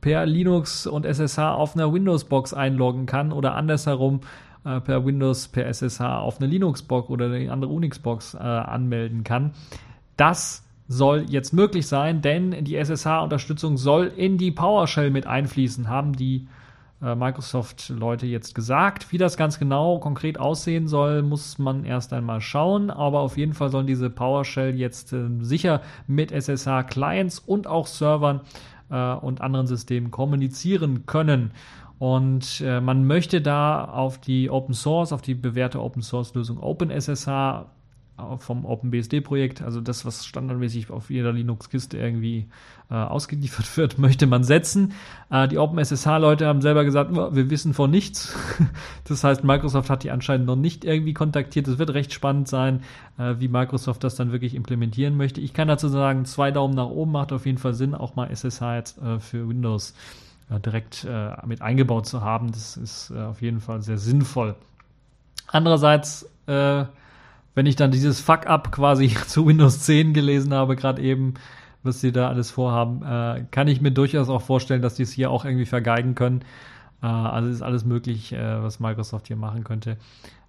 [0.00, 4.20] per Linux und SSH auf einer Windows-Box einloggen kann oder andersherum
[4.64, 9.52] äh, per Windows, per SSH auf eine Linux-Box oder eine andere Unix-Box äh, anmelden kann.
[10.16, 16.14] Das soll jetzt möglich sein, denn die SSH-Unterstützung soll in die PowerShell mit einfließen, haben
[16.14, 16.48] die
[17.02, 19.10] äh, Microsoft-Leute jetzt gesagt.
[19.12, 23.54] Wie das ganz genau konkret aussehen soll, muss man erst einmal schauen, aber auf jeden
[23.54, 28.40] Fall sollen diese PowerShell jetzt äh, sicher mit SSH-Clients und auch Servern
[28.90, 31.52] äh, und anderen Systemen kommunizieren können.
[31.98, 36.58] Und äh, man möchte da auf die Open Source, auf die bewährte Open Source Lösung
[36.58, 37.66] OpenSSH
[38.38, 42.48] vom OpenBSD-Projekt, also das, was standardmäßig auf jeder Linux-Kiste irgendwie
[42.90, 44.92] äh, ausgeliefert wird, möchte man setzen.
[45.30, 48.36] Äh, die OpenSSH-Leute haben selber gesagt, wir wissen von nichts.
[49.04, 51.68] das heißt, Microsoft hat die anscheinend noch nicht irgendwie kontaktiert.
[51.68, 52.82] Es wird recht spannend sein,
[53.18, 55.40] äh, wie Microsoft das dann wirklich implementieren möchte.
[55.40, 58.30] Ich kann dazu sagen, zwei Daumen nach oben macht auf jeden Fall Sinn, auch mal
[58.30, 59.94] SSH jetzt äh, für Windows
[60.50, 62.52] äh, direkt äh, mit eingebaut zu haben.
[62.52, 64.54] Das ist auf jeden Fall sehr sinnvoll.
[65.48, 66.84] Andererseits äh,
[67.54, 71.34] wenn ich dann dieses Fuck-up quasi zu Windows 10 gelesen habe, gerade eben,
[71.82, 75.12] was sie da alles vorhaben, äh, kann ich mir durchaus auch vorstellen, dass die es
[75.12, 76.42] hier auch irgendwie vergeigen können.
[77.02, 79.96] Äh, also ist alles möglich, äh, was Microsoft hier machen könnte.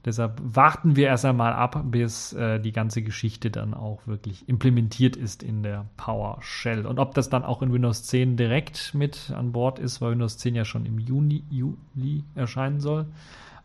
[0.06, 5.16] Deshalb warten wir erst einmal ab, bis äh, die ganze Geschichte dann auch wirklich implementiert
[5.16, 6.86] ist in der PowerShell.
[6.86, 10.38] Und ob das dann auch in Windows 10 direkt mit an Bord ist, weil Windows
[10.38, 13.06] 10 ja schon im Juni, Juli erscheinen soll,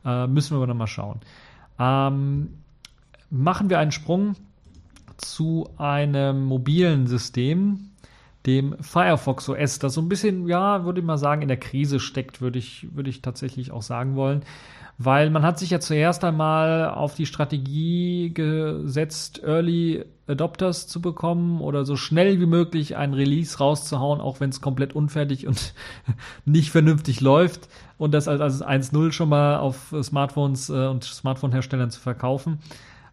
[0.04, 1.18] äh, müssen wir aber nochmal schauen.
[1.80, 2.50] Ähm,
[3.30, 4.36] machen wir einen Sprung
[5.16, 7.90] zu einem mobilen System,
[8.46, 12.00] dem Firefox OS, das so ein bisschen, ja, würde ich mal sagen, in der Krise
[12.00, 14.42] steckt, würde ich, würde ich tatsächlich auch sagen wollen.
[14.96, 21.60] Weil man hat sich ja zuerst einmal auf die Strategie gesetzt, Early Adopters zu bekommen
[21.60, 25.72] oder so schnell wie möglich ein Release rauszuhauen, auch wenn es komplett unfertig und
[26.44, 31.90] nicht vernünftig läuft und das als, als 1.0 schon mal auf Smartphones äh, und Smartphone-Herstellern
[31.90, 32.58] zu verkaufen.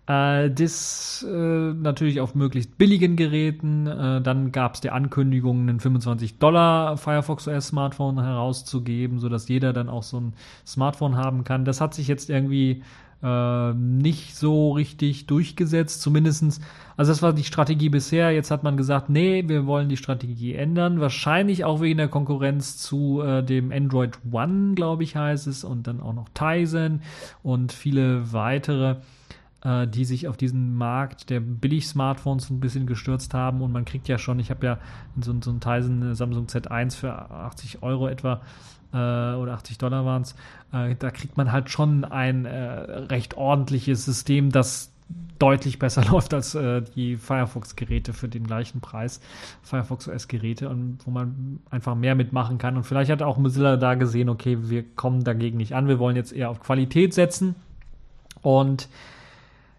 [0.07, 3.87] Äh, das äh, natürlich auf möglichst billigen Geräten.
[3.87, 9.73] Äh, dann gab es die Ankündigung, einen 25 Dollar Firefox OS Smartphone herauszugeben, sodass jeder
[9.73, 10.33] dann auch so ein
[10.65, 11.65] Smartphone haben kann.
[11.65, 12.83] Das hat sich jetzt irgendwie
[13.23, 16.61] äh, nicht so richtig durchgesetzt, zumindestens.
[16.97, 18.31] Also das war die Strategie bisher.
[18.31, 20.99] Jetzt hat man gesagt, nee, wir wollen die Strategie ändern.
[20.99, 25.87] Wahrscheinlich auch wegen der Konkurrenz zu äh, dem Android One, glaube ich, heißt es, und
[25.87, 27.01] dann auch noch Tizen
[27.41, 28.97] und viele weitere
[29.65, 33.61] äh, die sich auf diesen Markt der Billig-Smartphones ein bisschen gestürzt haben.
[33.61, 34.77] Und man kriegt ja schon, ich habe ja
[35.19, 38.41] so, so einen Tizen Samsung Z1 für 80 Euro etwa
[38.93, 40.35] äh, oder 80 Dollar waren es.
[40.71, 44.91] Äh, da kriegt man halt schon ein äh, recht ordentliches System, das
[45.39, 49.19] deutlich besser läuft als äh, die Firefox-Geräte für den gleichen Preis,
[49.63, 52.77] Firefox OS-Geräte, und wo man einfach mehr mitmachen kann.
[52.77, 56.15] Und vielleicht hat auch Mozilla da gesehen, okay, wir kommen dagegen nicht an, wir wollen
[56.15, 57.55] jetzt eher auf Qualität setzen.
[58.41, 58.89] Und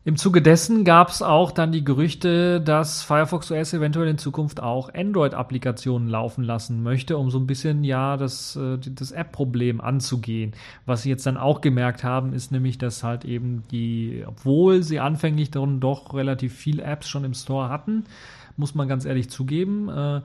[0.06, 4.62] im Zuge dessen gab es auch dann die Gerüchte, dass Firefox OS eventuell in Zukunft
[4.62, 10.52] auch Android-Applikationen laufen lassen möchte, um so ein bisschen ja das, äh, das App-Problem anzugehen.
[10.84, 15.00] Was sie jetzt dann auch gemerkt haben, ist nämlich, dass halt eben die, obwohl sie
[15.00, 18.04] anfänglich dann doch relativ viele Apps schon im Store hatten,
[18.56, 20.20] muss man ganz ehrlich zugeben, äh,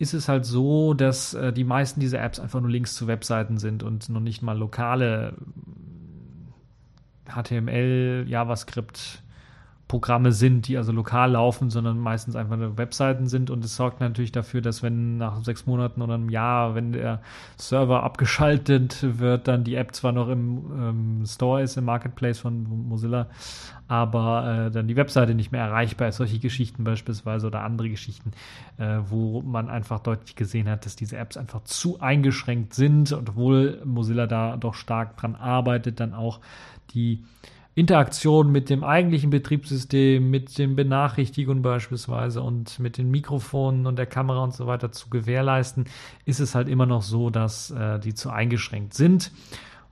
[0.00, 3.58] ist es halt so, dass äh, die meisten dieser Apps einfach nur Links zu Webseiten
[3.58, 5.34] sind und noch nicht mal lokale
[7.32, 9.19] HTML, JavaScript
[9.90, 13.50] Programme sind, die also lokal laufen, sondern meistens einfach nur Webseiten sind.
[13.50, 17.20] Und es sorgt natürlich dafür, dass wenn nach sechs Monaten oder einem Jahr, wenn der
[17.56, 22.88] Server abgeschaltet wird, dann die App zwar noch im ähm, Store ist, im Marketplace von
[22.88, 23.26] Mozilla,
[23.88, 26.18] aber äh, dann die Webseite nicht mehr erreichbar ist.
[26.18, 28.30] Solche Geschichten beispielsweise oder andere Geschichten,
[28.78, 33.82] äh, wo man einfach deutlich gesehen hat, dass diese Apps einfach zu eingeschränkt sind, obwohl
[33.84, 36.38] Mozilla da doch stark dran arbeitet, dann auch
[36.94, 37.24] die
[37.74, 44.06] Interaktion mit dem eigentlichen Betriebssystem, mit den Benachrichtigungen beispielsweise und mit den Mikrofonen und der
[44.06, 45.84] Kamera und so weiter zu gewährleisten,
[46.24, 49.30] ist es halt immer noch so, dass äh, die zu eingeschränkt sind.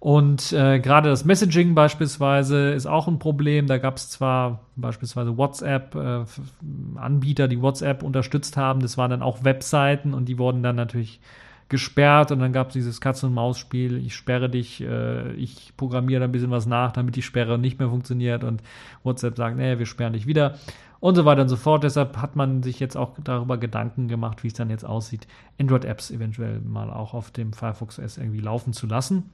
[0.01, 3.67] Und äh, gerade das Messaging beispielsweise ist auch ein Problem.
[3.67, 8.79] Da gab es zwar beispielsweise WhatsApp-Anbieter, äh, die WhatsApp unterstützt haben.
[8.81, 11.21] Das waren dann auch Webseiten und die wurden dann natürlich
[11.69, 16.33] gesperrt und dann gab es dieses Katz-und-Maus-Spiel, ich sperre dich, äh, ich programmiere da ein
[16.33, 18.63] bisschen was nach, damit die Sperre nicht mehr funktioniert und
[19.03, 20.55] WhatsApp sagt, nee, wir sperren dich wieder
[21.01, 21.85] und so weiter und so fort.
[21.85, 25.27] Deshalb hat man sich jetzt auch darüber Gedanken gemacht, wie es dann jetzt aussieht,
[25.61, 29.31] Android-Apps eventuell mal auch auf dem Firefox OS irgendwie laufen zu lassen.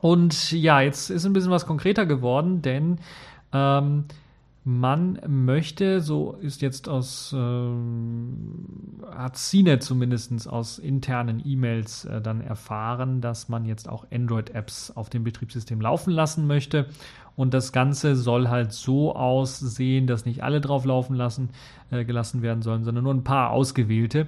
[0.00, 2.98] Und ja, jetzt ist ein bisschen was konkreter geworden, denn
[3.52, 4.04] ähm,
[4.68, 7.36] man möchte, so ist jetzt aus, äh,
[9.10, 15.08] hat CNET zumindest aus internen E-Mails äh, dann erfahren, dass man jetzt auch Android-Apps auf
[15.08, 16.84] dem Betriebssystem laufen lassen möchte.
[17.34, 21.48] Und das Ganze soll halt so aussehen, dass nicht alle drauf laufen lassen,
[21.90, 24.26] äh, gelassen werden sollen, sondern nur ein paar ausgewählte.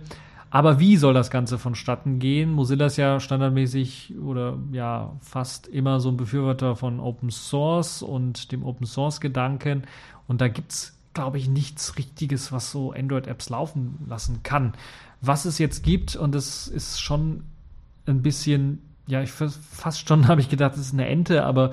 [0.51, 2.53] Aber wie soll das Ganze vonstatten gehen?
[2.53, 8.51] Mozilla ist ja standardmäßig oder ja fast immer so ein Befürworter von Open Source und
[8.51, 9.85] dem Open Source Gedanken.
[10.27, 14.73] Und da gibt es, glaube ich, nichts Richtiges, was so Android-Apps laufen lassen kann.
[15.21, 17.45] Was es jetzt gibt, und das ist schon
[18.07, 21.71] ein bisschen, ja, ich fast schon habe ich gedacht, das ist eine Ente, aber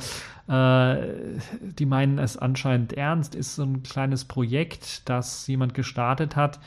[0.48, 1.40] äh,
[1.80, 6.60] die meinen es anscheinend ernst, ist so ein kleines Projekt, das jemand gestartet hat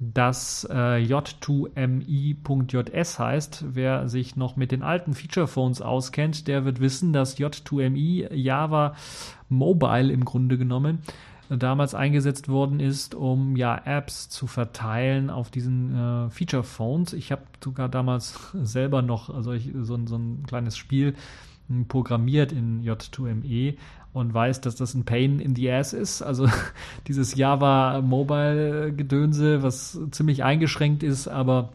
[0.00, 3.66] das äh, J2MI.js heißt.
[3.74, 8.94] Wer sich noch mit den alten Feature Phones auskennt, der wird wissen, dass J2MI Java
[9.50, 11.00] Mobile im Grunde genommen
[11.50, 17.12] damals eingesetzt worden ist, um ja Apps zu verteilen auf diesen äh, Feature Phones.
[17.12, 21.14] Ich habe sogar damals selber noch also ich, so, so ein kleines Spiel
[21.68, 23.76] hm, programmiert in J2ME
[24.12, 26.22] und weiß, dass das ein Pain in the Ass ist.
[26.22, 26.48] Also
[27.06, 31.70] dieses Java Mobile Gedönse, was ziemlich eingeschränkt ist, aber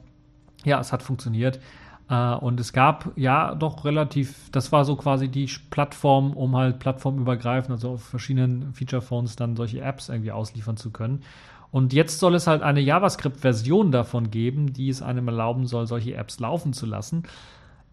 [0.63, 1.59] ja, es hat funktioniert.
[2.07, 6.77] Uh, und es gab ja doch relativ, das war so quasi die Plattform, um halt
[6.77, 11.23] plattformübergreifend, also auf verschiedenen Feature-Phones dann solche Apps irgendwie ausliefern zu können.
[11.71, 16.13] Und jetzt soll es halt eine JavaScript-Version davon geben, die es einem erlauben soll, solche
[16.13, 17.23] Apps laufen zu lassen.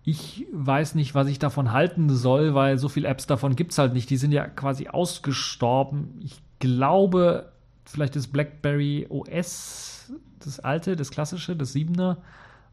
[0.05, 3.79] Ich weiß nicht, was ich davon halten soll, weil so viele Apps davon gibt es
[3.79, 4.11] halt nicht.
[4.11, 6.19] Die sind ja quasi ausgestorben.
[6.21, 7.53] Ich glaube,
[7.85, 12.19] vielleicht ist BlackBerry OS das alte, das klassische, das Siebener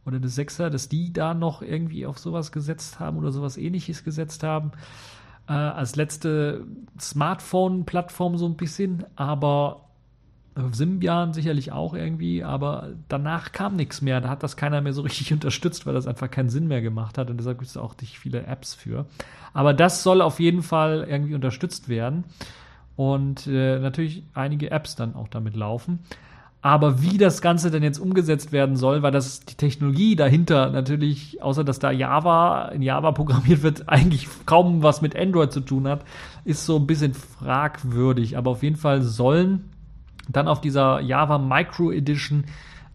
[0.05, 4.03] oder das Sechser, dass die da noch irgendwie auf sowas gesetzt haben oder sowas ähnliches
[4.03, 4.71] gesetzt haben.
[5.47, 6.65] Äh, als letzte
[6.99, 9.88] Smartphone-Plattform so ein bisschen, aber
[10.71, 14.21] Symbian sicherlich auch irgendwie, aber danach kam nichts mehr.
[14.21, 17.17] Da hat das keiner mehr so richtig unterstützt, weil das einfach keinen Sinn mehr gemacht
[17.17, 19.05] hat und deshalb gibt es auch nicht viele Apps für.
[19.53, 22.23] Aber das soll auf jeden Fall irgendwie unterstützt werden
[22.95, 25.99] und äh, natürlich einige Apps dann auch damit laufen.
[26.61, 31.41] Aber wie das Ganze denn jetzt umgesetzt werden soll, weil das die Technologie dahinter natürlich,
[31.41, 35.87] außer dass da Java in Java programmiert wird, eigentlich kaum was mit Android zu tun
[35.87, 36.03] hat,
[36.43, 38.37] ist so ein bisschen fragwürdig.
[38.37, 39.69] Aber auf jeden Fall sollen
[40.27, 42.45] dann auf dieser Java Micro Edition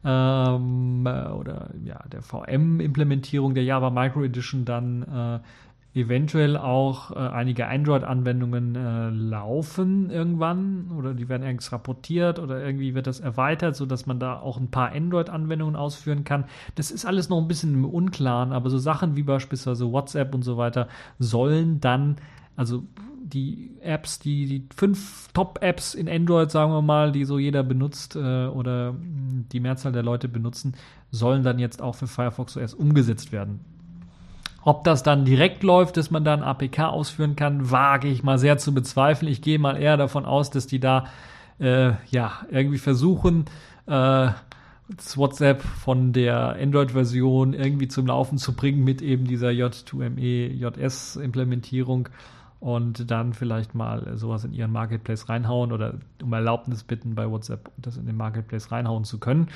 [0.05, 7.15] ähm, äh, oder ja, der VM-Implementierung der Java Micro Edition dann äh, eventuell auch äh,
[7.15, 13.77] einige Android-Anwendungen äh, laufen irgendwann oder die werden irgendwie rapportiert oder irgendwie wird das erweitert,
[13.77, 16.45] sodass man da auch ein paar Android-Anwendungen ausführen kann.
[16.75, 20.43] Das ist alles noch ein bisschen im Unklaren, aber so Sachen wie beispielsweise WhatsApp und
[20.43, 20.89] so weiter
[21.21, 22.17] sollen dann,
[22.57, 22.85] also
[23.25, 28.17] die Apps, die, die fünf Top-Apps in Android, sagen wir mal, die so jeder benutzt
[28.17, 30.75] äh, oder die Mehrzahl der Leute benutzen,
[31.11, 33.61] sollen dann jetzt auch für Firefox OS umgesetzt werden.
[34.63, 38.39] Ob das dann direkt läuft, dass man da ein APK ausführen kann, wage ich mal
[38.39, 39.31] sehr zu bezweifeln.
[39.31, 41.07] Ich gehe mal eher davon aus, dass die da
[41.59, 43.45] äh, ja irgendwie versuchen,
[43.87, 44.29] äh,
[44.89, 52.09] das WhatsApp von der Android-Version irgendwie zum Laufen zu bringen mit eben dieser J2ME JS-Implementierung
[52.65, 57.71] und dann vielleicht mal sowas in ihren Marketplace reinhauen oder um Erlaubnis bitten bei WhatsApp,
[57.77, 59.49] das in den Marketplace reinhauen zu können.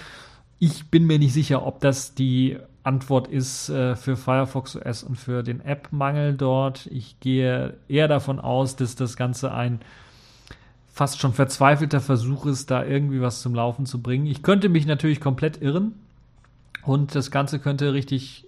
[0.59, 5.17] Ich bin mir nicht sicher, ob das die Antwort ist äh, für Firefox OS und
[5.17, 6.87] für den App-Mangel dort.
[6.89, 9.81] Ich gehe eher davon aus, dass das Ganze ein
[10.93, 14.27] fast schon verzweifelter Versuch ist, da irgendwie was zum Laufen zu bringen.
[14.27, 15.95] Ich könnte mich natürlich komplett irren
[16.83, 18.48] und das Ganze könnte richtig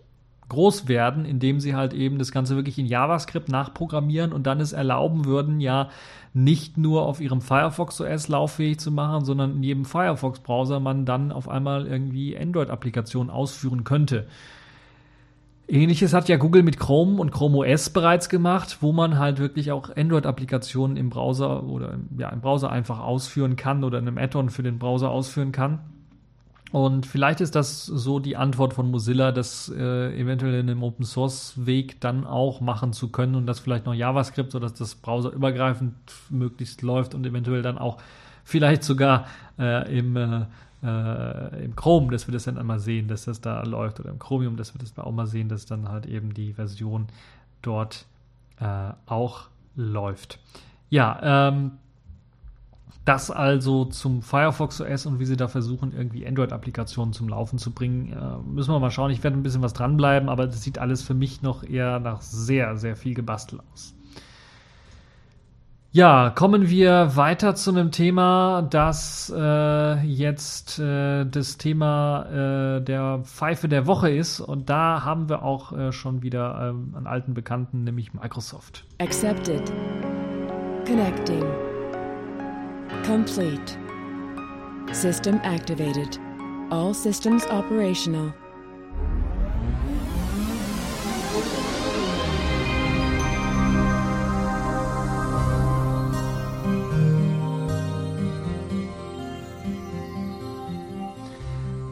[0.50, 4.72] groß werden, indem sie halt eben das Ganze wirklich in JavaScript nachprogrammieren und dann es
[4.72, 5.88] erlauben würden, ja
[6.32, 11.32] nicht nur auf ihrem Firefox OS lauffähig zu machen, sondern in jedem Firefox-Browser man dann
[11.32, 14.26] auf einmal irgendwie Android-Applikationen ausführen könnte.
[15.66, 19.70] Ähnliches hat ja Google mit Chrome und Chrome OS bereits gemacht, wo man halt wirklich
[19.70, 24.50] auch Android-Applikationen im Browser oder ja, im Browser einfach ausführen kann oder in einem Add-on
[24.50, 25.78] für den Browser ausführen kann.
[26.72, 31.04] Und vielleicht ist das so die Antwort von Mozilla, das äh, eventuell in einem Open
[31.04, 35.94] Source Weg dann auch machen zu können und das vielleicht noch JavaScript, sodass das browserübergreifend
[36.28, 37.98] möglichst läuft und eventuell dann auch
[38.44, 39.26] vielleicht sogar
[39.58, 40.44] äh, im, äh,
[40.84, 44.20] äh, im Chrome, dass wir das dann einmal sehen, dass das da läuft oder im
[44.20, 47.08] Chromium, dass wir das auch mal sehen, dass dann halt eben die Version
[47.62, 48.06] dort
[48.60, 50.38] äh, auch läuft.
[50.88, 51.72] Ja, ähm,
[53.04, 57.72] das also zum Firefox OS und wie sie da versuchen, irgendwie Android-Applikationen zum Laufen zu
[57.72, 58.12] bringen.
[58.12, 59.10] Äh, müssen wir mal schauen.
[59.10, 62.20] Ich werde ein bisschen was dranbleiben, aber das sieht alles für mich noch eher nach
[62.20, 63.94] sehr, sehr viel Gebastel aus.
[65.92, 73.22] Ja, kommen wir weiter zu einem Thema, das äh, jetzt äh, das Thema äh, der
[73.24, 74.38] Pfeife der Woche ist.
[74.38, 78.84] Und da haben wir auch äh, schon wieder ähm, einen alten Bekannten, nämlich Microsoft.
[79.00, 79.72] Accepted.
[80.86, 81.69] Connecting.
[83.04, 83.76] Complete.
[84.92, 86.18] System activated.
[86.70, 88.34] All systems operational.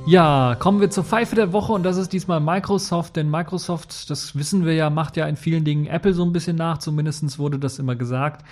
[0.08, 4.34] Ja, kommen wir zur Pfeife der Woche und das ist diesmal Microsoft, denn Microsoft, das
[4.36, 7.58] wissen wir ja, macht ja in vielen Dingen Apple so ein bisschen nach, zumindest wurde
[7.58, 8.42] das immer gesagt.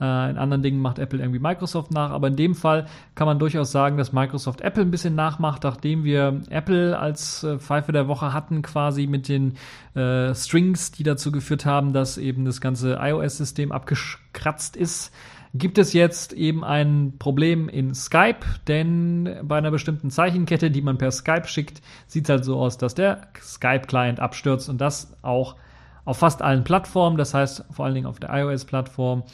[0.00, 3.38] Äh, in anderen Dingen macht Apple irgendwie Microsoft nach, aber in dem Fall kann man
[3.38, 8.06] durchaus sagen, dass Microsoft Apple ein bisschen nachmacht, nachdem wir Apple als äh, Pfeife der
[8.06, 9.54] Woche hatten, quasi mit den
[9.94, 15.12] äh, Strings, die dazu geführt haben, dass eben das ganze iOS-System abgekratzt ist
[15.58, 20.98] gibt es jetzt eben ein Problem in Skype, denn bei einer bestimmten Zeichenkette, die man
[20.98, 25.56] per Skype schickt, sieht es halt so aus, dass der Skype-Client abstürzt und das auch
[26.04, 29.24] auf fast allen Plattformen, das heißt vor allen Dingen auf der iOS-Plattform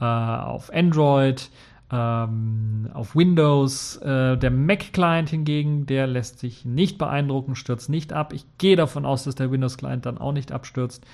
[0.00, 1.50] äh, auf Android,
[1.90, 3.96] ähm, auf Windows.
[3.98, 8.32] Äh, der Mac-Client hingegen, der lässt sich nicht beeindrucken, stürzt nicht ab.
[8.32, 11.06] Ich gehe davon aus, dass der Windows-Client dann auch nicht abstürzt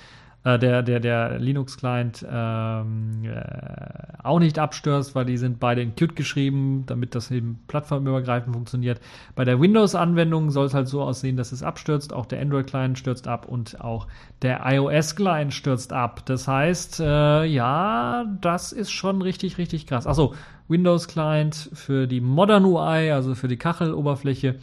[0.44, 5.94] äh, der, der, der Linux-Client ähm, äh, auch nicht abstürzt, weil die sind beide in
[5.94, 9.00] Qt geschrieben, damit das eben plattformübergreifend funktioniert.
[9.34, 12.12] Bei der Windows-Anwendung soll es halt so aussehen, dass es abstürzt.
[12.12, 14.08] Auch der Android-Client stürzt ab und auch
[14.42, 16.26] der iOS-Client stürzt ab.
[16.26, 20.06] Das heißt, äh, ja, das ist schon richtig, richtig krass.
[20.06, 20.34] Achso,
[20.68, 24.56] Windows-Client für die Modern UI, also für die Kacheloberfläche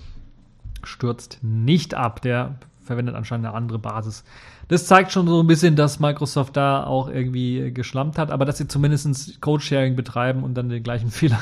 [0.84, 2.22] stürzt nicht ab.
[2.22, 2.56] Der
[2.90, 4.24] verwendet anscheinend eine andere Basis.
[4.68, 8.58] Das zeigt schon so ein bisschen, dass Microsoft da auch irgendwie geschlampt hat, aber dass
[8.58, 11.40] sie zumindest Code-Sharing betreiben und dann den gleichen Fehler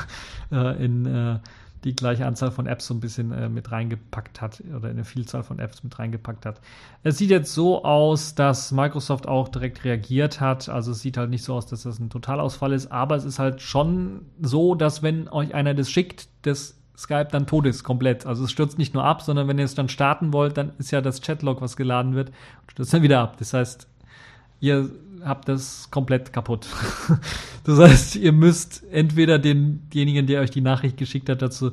[0.52, 1.38] äh, in äh,
[1.84, 5.42] die gleiche Anzahl von Apps so ein bisschen äh, mit reingepackt hat oder eine Vielzahl
[5.42, 6.60] von Apps mit reingepackt hat.
[7.02, 10.68] Es sieht jetzt so aus, dass Microsoft auch direkt reagiert hat.
[10.68, 13.38] Also es sieht halt nicht so aus, dass das ein Totalausfall ist, aber es ist
[13.38, 18.26] halt schon so, dass wenn euch einer das schickt, das Skype dann tot ist komplett.
[18.26, 20.90] Also es stürzt nicht nur ab, sondern wenn ihr es dann starten wollt, dann ist
[20.90, 22.32] ja das Chatlog, was geladen wird,
[22.66, 23.36] stürzt dann wieder ab.
[23.38, 23.86] Das heißt,
[24.60, 24.90] ihr
[25.24, 26.66] habt das komplett kaputt.
[27.64, 31.70] das heißt, ihr müsst entweder denjenigen, der euch die Nachricht geschickt hat, dazu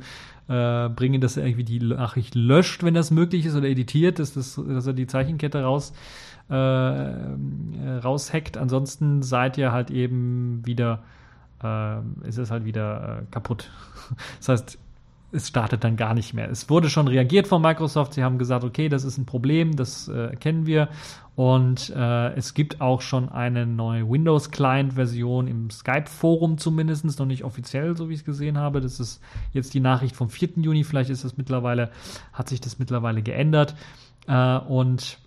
[0.48, 4.34] äh, bringen, dass er irgendwie die Nachricht löscht, wenn das möglich ist, oder editiert, dass,
[4.34, 5.94] das, dass er die Zeichenkette raus
[6.50, 8.58] äh, raushackt.
[8.58, 11.04] Ansonsten seid ihr halt eben wieder,
[11.64, 11.98] äh,
[12.28, 13.72] ist es halt wieder äh, kaputt.
[14.38, 14.78] Das heißt,
[15.36, 16.50] es startet dann gar nicht mehr.
[16.50, 18.14] Es wurde schon reagiert von Microsoft.
[18.14, 20.90] Sie haben gesagt, okay, das ist ein Problem, das äh, wir.
[21.36, 27.98] Und äh, es gibt auch schon eine neue Windows-Client-Version im Skype-Forum zumindest, noch nicht offiziell,
[27.98, 28.80] so wie ich es gesehen habe.
[28.80, 29.22] Das ist
[29.52, 30.50] jetzt die Nachricht vom 4.
[30.58, 30.86] Juni.
[30.86, 31.92] Vielleicht ist das mittlerweile,
[32.32, 33.76] hat sich das mittlerweile geändert.
[34.28, 35.20] Äh, und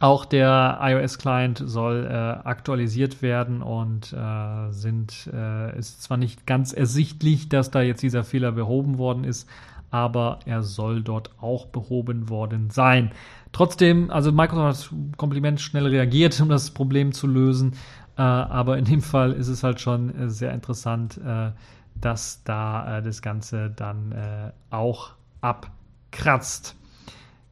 [0.00, 6.72] auch der iOS-Client soll äh, aktualisiert werden und äh, sind, äh, ist zwar nicht ganz
[6.72, 9.48] ersichtlich, dass da jetzt dieser Fehler behoben worden ist,
[9.90, 13.10] aber er soll dort auch behoben worden sein.
[13.50, 17.72] Trotzdem, also Microsoft hat Kompliment schnell reagiert, um das Problem zu lösen,
[18.16, 21.50] äh, aber in dem Fall ist es halt schon äh, sehr interessant, äh,
[22.00, 26.76] dass da äh, das Ganze dann äh, auch abkratzt.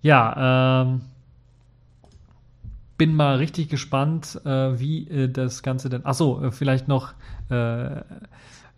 [0.02, 1.00] Ja, ähm,
[2.96, 6.06] bin mal richtig gespannt, äh, wie äh, das Ganze denn.
[6.06, 7.14] Achso, äh, vielleicht noch
[7.48, 8.02] äh,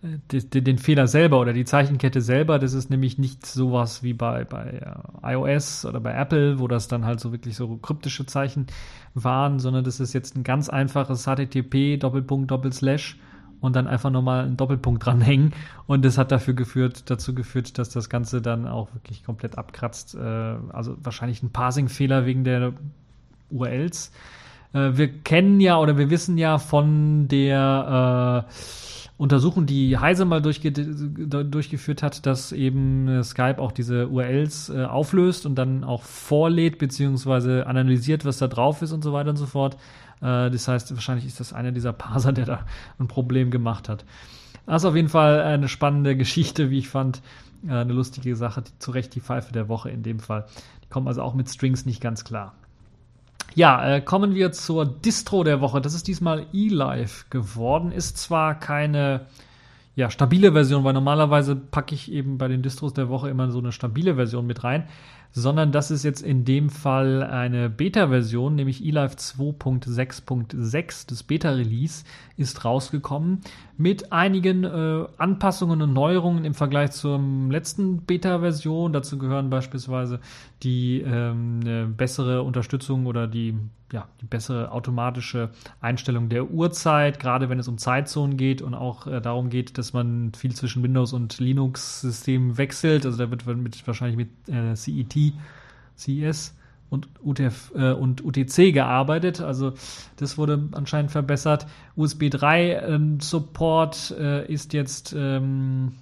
[0.00, 2.58] die, den Fehler selber oder die Zeichenkette selber.
[2.58, 4.94] Das ist nämlich nicht sowas wie bei, bei
[5.24, 8.66] äh, iOS oder bei Apple, wo das dann halt so wirklich so kryptische Zeichen
[9.14, 13.18] waren, sondern das ist jetzt ein ganz einfaches HTTP Doppelpunkt Doppelslash
[13.60, 15.52] und dann einfach nochmal einen Doppelpunkt dranhängen.
[15.86, 20.14] Und das hat dafür geführt, dazu geführt, dass das Ganze dann auch wirklich komplett abkratzt.
[20.14, 22.72] Äh, also wahrscheinlich ein Parsing-Fehler wegen der
[23.50, 24.12] URLs.
[24.72, 28.52] Äh, wir kennen ja oder wir wissen ja von der äh,
[29.18, 34.84] Untersuchung, die Heise mal durchge durchgeführt hat, dass eben äh, Skype auch diese URLs äh,
[34.84, 39.36] auflöst und dann auch vorlädt beziehungsweise analysiert, was da drauf ist und so weiter und
[39.36, 39.74] so fort.
[40.20, 42.60] Äh, das heißt, wahrscheinlich ist das einer dieser Parser, der da
[43.00, 44.04] ein Problem gemacht hat.
[44.66, 47.20] Das ist auf jeden Fall eine spannende Geschichte, wie ich fand.
[47.66, 50.46] Äh, eine lustige Sache, die, zu Recht die Pfeife der Woche in dem Fall.
[50.84, 52.54] Die kommen also auch mit Strings nicht ganz klar.
[53.54, 55.80] Ja, äh, kommen wir zur Distro der Woche.
[55.80, 57.92] Das ist diesmal eLife geworden.
[57.92, 59.26] Ist zwar keine
[59.96, 63.58] ja, stabile Version, weil normalerweise packe ich eben bei den Distros der Woche immer so
[63.58, 64.86] eine stabile Version mit rein
[65.32, 71.08] sondern das ist jetzt in dem Fall eine Beta-Version, nämlich eLife 2.6.6.
[71.08, 72.04] Das Beta-Release
[72.36, 73.40] ist rausgekommen
[73.76, 78.92] mit einigen äh, Anpassungen und Neuerungen im Vergleich zur letzten Beta-Version.
[78.92, 80.20] Dazu gehören beispielsweise
[80.62, 83.54] die ähm, bessere Unterstützung oder die
[83.92, 85.50] ja, die bessere automatische
[85.80, 89.92] Einstellung der Uhrzeit, gerade wenn es um Zeitzonen geht und auch äh, darum geht, dass
[89.92, 93.06] man viel zwischen Windows und Linux-Systemen wechselt.
[93.06, 95.14] Also da wird mit, wahrscheinlich mit äh, CET,
[95.96, 96.54] CES
[96.90, 99.40] und, UTF, äh, und UTC gearbeitet.
[99.40, 99.74] Also
[100.16, 101.66] das wurde anscheinend verbessert.
[101.96, 105.92] USB 3 ähm, Support äh, ist jetzt ähm,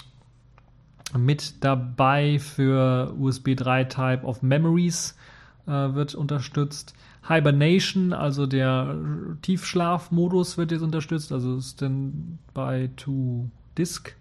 [1.17, 5.17] mit dabei für USB 3 Type of Memories
[5.67, 6.95] äh, wird unterstützt.
[7.29, 8.97] Hibernation, also der
[9.43, 14.15] Tiefschlafmodus wird jetzt unterstützt, also Standby to Disk,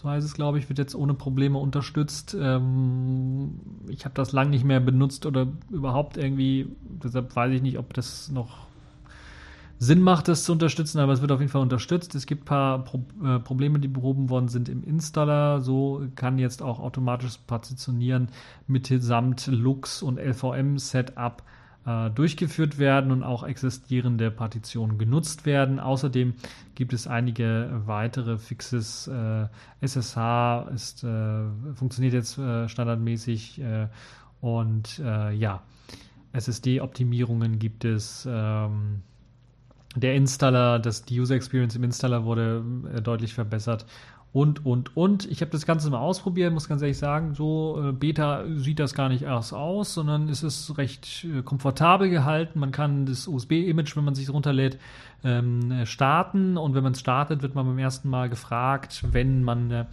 [0.00, 2.36] so heißt es, glaube ich, wird jetzt ohne Probleme unterstützt.
[2.38, 6.68] Ähm, ich habe das lang nicht mehr benutzt oder überhaupt irgendwie,
[7.02, 8.68] deshalb weiß ich nicht, ob das noch
[9.80, 12.14] Sinn macht, das zu unterstützen, aber es wird auf jeden Fall unterstützt.
[12.14, 12.84] Es gibt ein paar
[13.24, 15.60] äh, Probleme, die behoben worden sind im Installer.
[15.60, 18.28] So kann jetzt auch automatisches Partitionieren
[18.68, 21.42] mitsamt Lux und LVM-Setup
[21.88, 25.80] äh, durchgeführt werden und auch existierende Partitionen genutzt werden.
[25.80, 26.34] Außerdem
[26.74, 29.08] gibt es einige weitere Fixes.
[29.08, 29.46] Äh,
[29.80, 33.86] SSH ist, äh, funktioniert jetzt äh, standardmäßig äh,
[34.42, 35.62] und äh, ja,
[36.32, 38.28] SSD-Optimierungen gibt es.
[38.30, 39.02] Ähm,
[39.96, 42.62] der Installer, das, die User Experience im Installer wurde
[43.02, 43.86] deutlich verbessert
[44.32, 45.30] und, und, und.
[45.30, 48.94] Ich habe das Ganze mal ausprobiert, muss ganz ehrlich sagen, so äh, Beta sieht das
[48.94, 52.58] gar nicht erst aus, sondern es ist recht äh, komfortabel gehalten.
[52.58, 54.78] Man kann das USB-Image, wenn man sich runterlädt,
[55.24, 59.70] ähm, starten und wenn man es startet, wird man beim ersten Mal gefragt, wenn man
[59.70, 59.84] äh,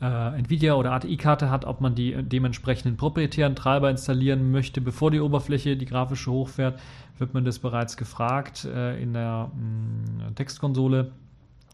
[0.00, 5.20] äh, Nvidia oder ATI-Karte hat, ob man die dementsprechenden proprietären Treiber installieren möchte, bevor die
[5.20, 6.78] Oberfläche die grafische hochfährt,
[7.18, 11.12] wird man das bereits gefragt äh, in der mh, mm, Textkonsole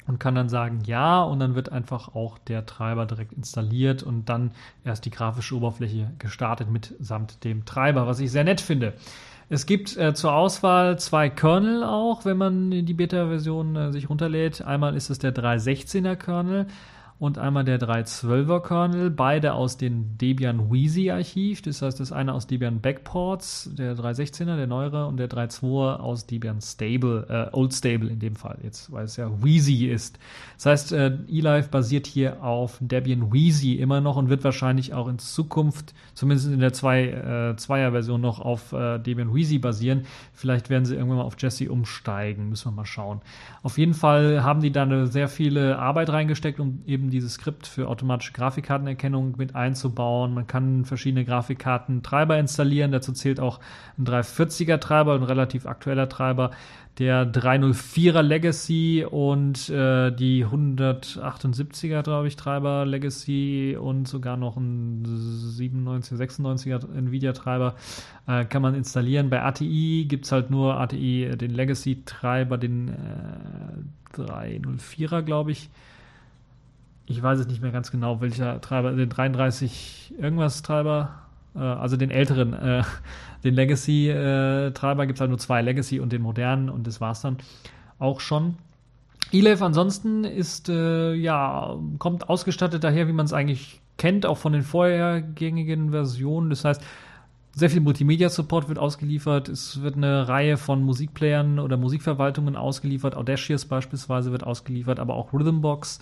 [0.07, 4.29] und kann dann sagen ja und dann wird einfach auch der Treiber direkt installiert und
[4.29, 4.53] dann
[4.85, 8.95] erst die grafische Oberfläche gestartet mitsamt dem Treiber, was ich sehr nett finde.
[9.49, 14.63] Es gibt äh, zur Auswahl zwei Kernel auch, wenn man die Beta-Version äh, sich runterlädt.
[14.63, 16.67] Einmal ist es der 316er Kernel
[17.23, 21.63] und einmal der 312er Kernel, beide aus dem Debian Wheezy Archiv.
[21.63, 26.27] Das heißt, das eine aus Debian Backports, der 316er, der neuere, und der 3.2er aus
[26.27, 30.19] Debian Stable, äh, Old Stable in dem Fall jetzt, weil es ja Wheezy ist.
[30.57, 35.07] Das heißt, äh, eLife basiert hier auf Debian Wheezy immer noch und wird wahrscheinlich auch
[35.07, 40.07] in Zukunft, zumindest in der 2, äh, 2er Version noch auf äh, Debian Wheezy basieren.
[40.33, 43.21] Vielleicht werden sie irgendwann mal auf Jesse umsteigen, müssen wir mal schauen.
[43.63, 47.67] Auf jeden Fall haben die da eine sehr viele Arbeit reingesteckt, um eben dieses Skript
[47.67, 50.35] für automatische Grafikkartenerkennung mit einzubauen.
[50.35, 52.91] Man kann verschiedene Grafikkartentreiber installieren.
[52.91, 53.61] Dazu zählt auch
[53.99, 56.51] ein 340er Treiber, ein relativ aktueller Treiber,
[56.99, 65.03] der 304er Legacy und äh, die 178er, glaube ich, Treiber Legacy und sogar noch ein
[65.05, 67.77] 97, 96er Nvidia-Treiber
[68.27, 69.31] äh, kann man installieren.
[69.31, 72.93] Bei ATI gibt es halt nur ATI, den Legacy-Treiber, den äh,
[74.15, 75.71] 304er, glaube ich
[77.07, 81.23] ich weiß es nicht mehr ganz genau, welcher Treiber, den 33 irgendwas Treiber,
[81.55, 82.83] äh, also den älteren, äh,
[83.45, 87.23] den Legacy-Treiber äh, gibt es halt nur zwei, Legacy und den modernen und das war's
[87.23, 87.39] dann
[87.99, 88.57] auch schon.
[89.33, 94.53] eLave ansonsten ist, äh, ja, kommt ausgestattet daher, wie man es eigentlich kennt, auch von
[94.53, 96.51] den vorhergängigen Versionen.
[96.51, 96.83] Das heißt,
[97.55, 99.49] sehr viel Multimedia-Support wird ausgeliefert.
[99.49, 103.15] Es wird eine Reihe von Musikplayern oder Musikverwaltungen ausgeliefert.
[103.15, 106.01] Audacious beispielsweise wird ausgeliefert, aber auch Rhythmbox.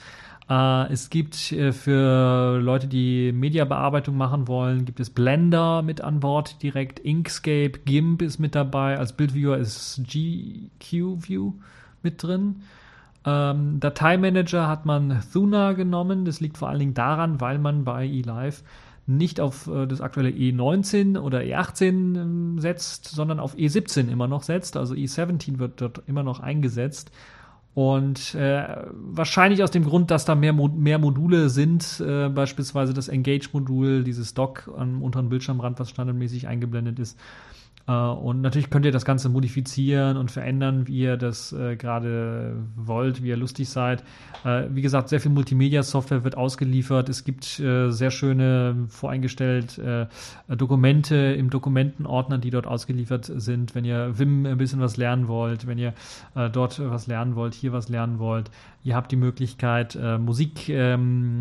[0.51, 6.21] Äh, es gibt äh, für Leute, die Mediabearbeitung machen wollen, gibt es Blender mit an
[6.21, 6.99] Bord direkt.
[6.99, 8.99] Inkscape, GIMP ist mit dabei.
[8.99, 11.53] Als Bildviewer ist GQ View
[12.03, 12.63] mit drin.
[13.25, 16.25] Ähm, Dateimanager hat man Thuna genommen.
[16.25, 18.63] Das liegt vor allen Dingen daran, weil man bei eLive
[19.07, 24.43] nicht auf äh, das aktuelle E19 oder E18 äh, setzt, sondern auf E17 immer noch
[24.43, 24.77] setzt.
[24.77, 27.13] Also E17 wird dort immer noch eingesetzt.
[27.73, 32.95] Und äh, wahrscheinlich aus dem Grund, dass da mehr, Mo mehr Module sind, äh, beispielsweise
[32.95, 37.19] das Engage-Modul, dieses Dock am unteren Bildschirmrand, was standardmäßig eingeblendet ist,
[37.93, 43.23] und natürlich könnt ihr das Ganze modifizieren und verändern, wie ihr das äh, gerade wollt,
[43.23, 44.05] wie ihr lustig seid.
[44.45, 47.09] Äh, wie gesagt, sehr viel Multimedia-Software wird ausgeliefert.
[47.09, 50.07] Es gibt äh, sehr schöne voreingestellt äh,
[50.49, 53.75] Dokumente im Dokumentenordner, die dort ausgeliefert sind.
[53.75, 55.95] Wenn ihr Vim ein bisschen was lernen wollt, wenn ihr
[56.35, 58.51] äh, dort was lernen wollt, hier was lernen wollt,
[58.83, 61.39] ihr habt die Möglichkeit, Musik, ähm,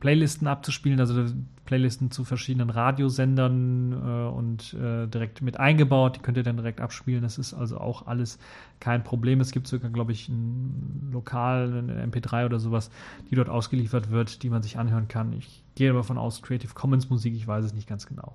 [0.00, 1.26] Playlisten abzuspielen, also
[1.66, 6.16] Playlisten zu verschiedenen Radiosendern äh, und äh, direkt mit eingebaut.
[6.16, 7.22] Die könnt ihr dann direkt abspielen.
[7.22, 8.38] Das ist also auch alles
[8.80, 9.40] kein Problem.
[9.40, 12.90] Es gibt sogar, glaube ich, ein Lokal, eine MP3 oder sowas,
[13.30, 15.32] die dort ausgeliefert wird, die man sich anhören kann.
[15.32, 18.34] Ich gehe davon aus, Creative Commons Musik, ich weiß es nicht ganz genau.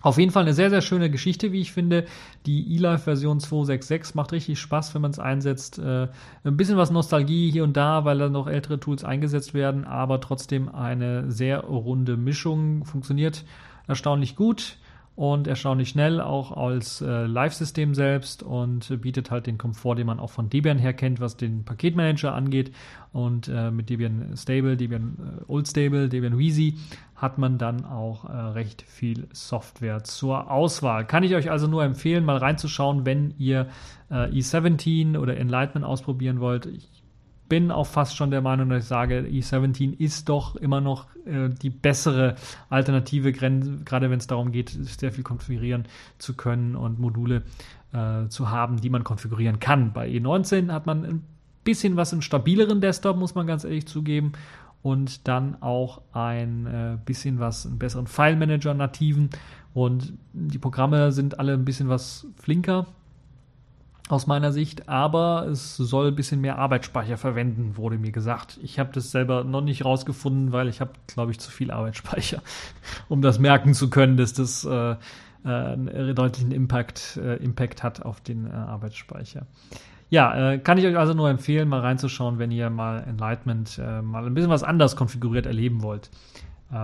[0.00, 2.06] Auf jeden Fall eine sehr, sehr schöne Geschichte, wie ich finde.
[2.46, 5.78] Die eLife-Version 266 macht richtig Spaß, wenn man es einsetzt.
[5.78, 6.08] Äh,
[6.44, 10.20] ein bisschen was Nostalgie hier und da, weil da noch ältere Tools eingesetzt werden, aber
[10.20, 12.84] trotzdem eine sehr runde Mischung.
[12.84, 13.44] Funktioniert
[13.86, 14.76] erstaunlich gut
[15.18, 20.20] und erstaunlich schnell, auch als äh, Live-System selbst und bietet halt den Komfort, den man
[20.20, 22.72] auch von Debian her kennt, was den Paketmanager angeht.
[23.12, 26.76] Und äh, mit Debian Stable, Debian äh, Old Stable, Debian Wheezy
[27.16, 31.04] hat man dann auch äh, recht viel Software zur Auswahl.
[31.04, 33.66] Kann ich euch also nur empfehlen, mal reinzuschauen, wenn ihr
[34.12, 36.66] äh, E17 oder Enlightenment ausprobieren wollt.
[36.66, 36.97] Ich
[37.48, 41.48] bin auch fast schon der Meinung, dass ich sage, E17 ist doch immer noch äh,
[41.48, 42.36] die bessere
[42.68, 45.84] Alternative, gerade wenn es darum geht, sehr viel konfigurieren
[46.18, 47.42] zu können und Module
[47.92, 49.92] äh, zu haben, die man konfigurieren kann.
[49.92, 51.24] Bei E19 hat man ein
[51.64, 54.32] bisschen was im stabileren Desktop, muss man ganz ehrlich zugeben.
[54.80, 59.30] Und dann auch ein äh, bisschen was, einen besseren File-Manager nativen.
[59.74, 62.86] Und die Programme sind alle ein bisschen was flinker,
[64.08, 68.58] aus meiner Sicht, aber es soll ein bisschen mehr Arbeitsspeicher verwenden, wurde mir gesagt.
[68.62, 72.42] Ich habe das selber noch nicht rausgefunden, weil ich habe, glaube ich, zu viel Arbeitsspeicher,
[73.08, 74.96] um das merken zu können, dass das äh, äh,
[75.48, 79.46] einen deutlichen Impact, äh, Impact hat auf den äh, Arbeitsspeicher.
[80.10, 84.00] Ja, äh, kann ich euch also nur empfehlen, mal reinzuschauen, wenn ihr mal Enlightenment äh,
[84.00, 86.10] mal ein bisschen was anders konfiguriert erleben wollt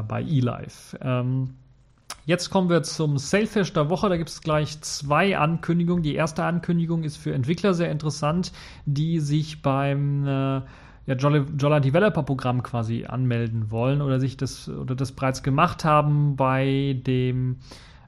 [0.09, 0.99] bei eLife.
[1.03, 1.57] Ähm,
[2.27, 4.09] Jetzt kommen wir zum Sailfish der Woche.
[4.09, 6.03] Da gibt es gleich zwei Ankündigungen.
[6.03, 8.53] Die erste Ankündigung ist für Entwickler sehr interessant,
[8.87, 10.63] die sich beim äh,
[11.07, 16.35] ja, Jolla Developer Programm quasi anmelden wollen oder sich das oder das bereits gemacht haben
[16.37, 17.57] bei dem,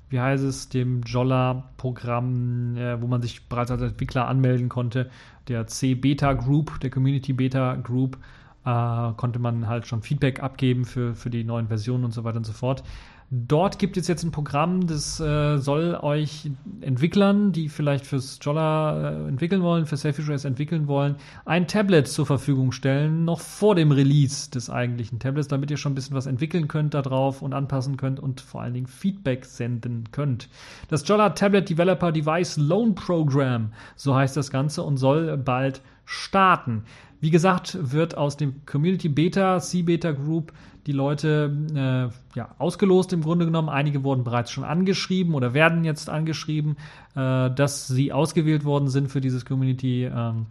[0.08, 5.10] wie heißt es, dem Jolla Programm, äh, wo man sich bereits als Entwickler anmelden konnte,
[5.48, 8.16] der C Beta Group, der Community Beta Group,
[8.64, 12.38] äh, konnte man halt schon Feedback abgeben für, für die neuen Versionen und so weiter
[12.38, 12.82] und so fort.
[13.30, 16.48] Dort gibt es jetzt ein Programm, das äh, soll euch
[16.80, 22.24] Entwicklern, die vielleicht fürs Jolla äh, entwickeln wollen, für Selfish entwickeln wollen, ein Tablet zur
[22.24, 26.26] Verfügung stellen, noch vor dem Release des eigentlichen Tablets, damit ihr schon ein bisschen was
[26.26, 30.48] entwickeln könnt darauf und anpassen könnt und vor allen Dingen Feedback senden könnt.
[30.88, 36.84] Das Jolla Tablet Developer Device Loan Program, so heißt das Ganze und soll bald starten.
[37.20, 40.52] Wie gesagt, wird aus dem Community Beta, C-Beta Group
[40.86, 43.68] die Leute äh, ja, ausgelost im Grunde genommen.
[43.68, 46.76] Einige wurden bereits schon angeschrieben oder werden jetzt angeschrieben,
[47.14, 50.04] äh, dass sie ausgewählt worden sind für dieses Community.
[50.04, 50.46] Ähm,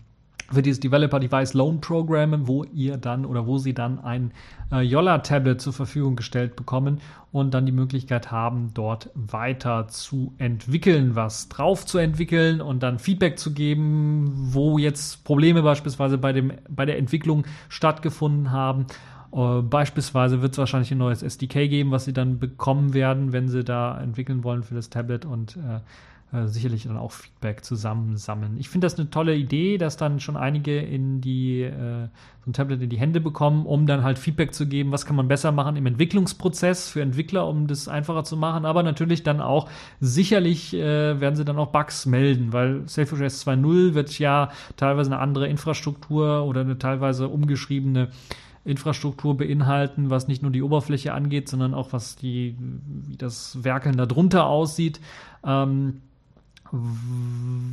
[0.52, 4.32] für dieses Developer Device Loan Program, wo ihr dann oder wo sie dann ein
[4.72, 10.34] äh, Yolla Tablet zur Verfügung gestellt bekommen und dann die Möglichkeit haben, dort weiter zu
[10.38, 16.32] entwickeln, was drauf zu entwickeln und dann Feedback zu geben, wo jetzt Probleme beispielsweise bei,
[16.32, 18.86] dem, bei der Entwicklung stattgefunden haben.
[19.32, 23.50] Uh, beispielsweise wird es wahrscheinlich ein neues SDK geben, was sie dann bekommen werden, wenn
[23.50, 25.82] sie da entwickeln wollen für das Tablet und äh,
[26.36, 28.58] äh, sicherlich dann auch Feedback zusammensammeln.
[28.58, 32.08] Ich finde das eine tolle Idee, dass dann schon einige in die äh,
[32.44, 35.16] so ein Tablet in die Hände bekommen, um dann halt Feedback zu geben, was kann
[35.16, 39.42] man besser machen im Entwicklungsprozess für Entwickler, um das einfacher zu machen, aber natürlich dann
[39.42, 39.70] auch
[40.00, 45.20] sicherlich äh, werden sie dann auch Bugs melden, weil Selfish 2.0 wird ja teilweise eine
[45.20, 48.10] andere Infrastruktur oder eine teilweise umgeschriebene
[48.66, 53.96] Infrastruktur beinhalten, was nicht nur die Oberfläche angeht, sondern auch was die, wie das Werkeln
[53.96, 55.00] darunter aussieht.
[55.46, 56.02] Ähm,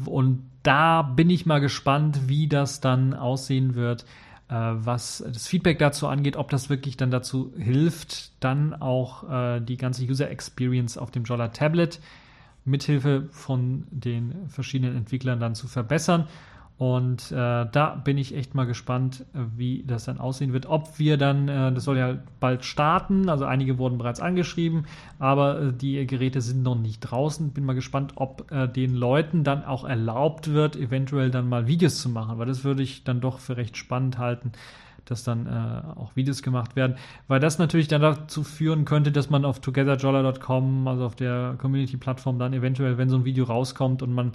[0.06, 4.04] und da bin ich mal gespannt, wie das dann aussehen wird,
[4.48, 9.60] äh, was das Feedback dazu angeht, ob das wirklich dann dazu hilft, dann auch äh,
[9.60, 12.00] die ganze User Experience auf dem Jolla Tablet
[12.64, 16.28] mithilfe von den verschiedenen Entwicklern dann zu verbessern.
[16.82, 17.34] Und äh,
[17.70, 20.66] da bin ich echt mal gespannt, wie das dann aussehen wird.
[20.66, 24.86] Ob wir dann, äh, das soll ja bald starten, also einige wurden bereits angeschrieben,
[25.20, 27.52] aber äh, die Geräte sind noch nicht draußen.
[27.52, 32.02] Bin mal gespannt, ob äh, den Leuten dann auch erlaubt wird, eventuell dann mal Videos
[32.02, 34.50] zu machen, weil das würde ich dann doch für recht spannend halten,
[35.04, 36.96] dass dann äh, auch Videos gemacht werden,
[37.28, 42.40] weil das natürlich dann dazu führen könnte, dass man auf togetherjolla.com, also auf der Community-Plattform,
[42.40, 44.32] dann eventuell, wenn so ein Video rauskommt und man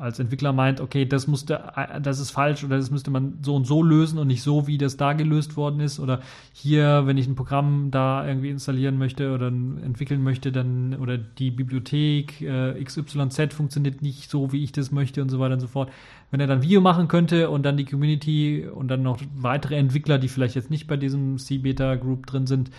[0.00, 3.54] als Entwickler meint, okay, das musste, äh, das ist falsch oder das müsste man so
[3.54, 6.00] und so lösen und nicht so, wie das da gelöst worden ist.
[6.00, 6.20] Oder
[6.52, 11.50] hier, wenn ich ein Programm da irgendwie installieren möchte oder entwickeln möchte, dann oder die
[11.50, 15.68] Bibliothek äh, XYZ funktioniert nicht so, wie ich das möchte und so weiter und so
[15.68, 15.90] fort.
[16.30, 20.18] Wenn er dann Video machen könnte und dann die Community und dann noch weitere Entwickler,
[20.18, 22.70] die vielleicht jetzt nicht bei diesem C-Beta Group drin sind,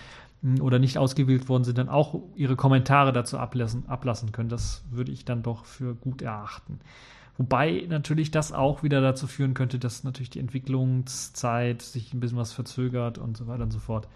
[0.60, 4.50] oder nicht ausgewählt worden sind, dann auch ihre Kommentare dazu ablassen, ablassen können.
[4.50, 6.80] Das würde ich dann doch für gut erachten.
[7.38, 12.38] Wobei natürlich das auch wieder dazu führen könnte, dass natürlich die Entwicklungszeit sich ein bisschen
[12.38, 14.08] was verzögert und so weiter und so fort.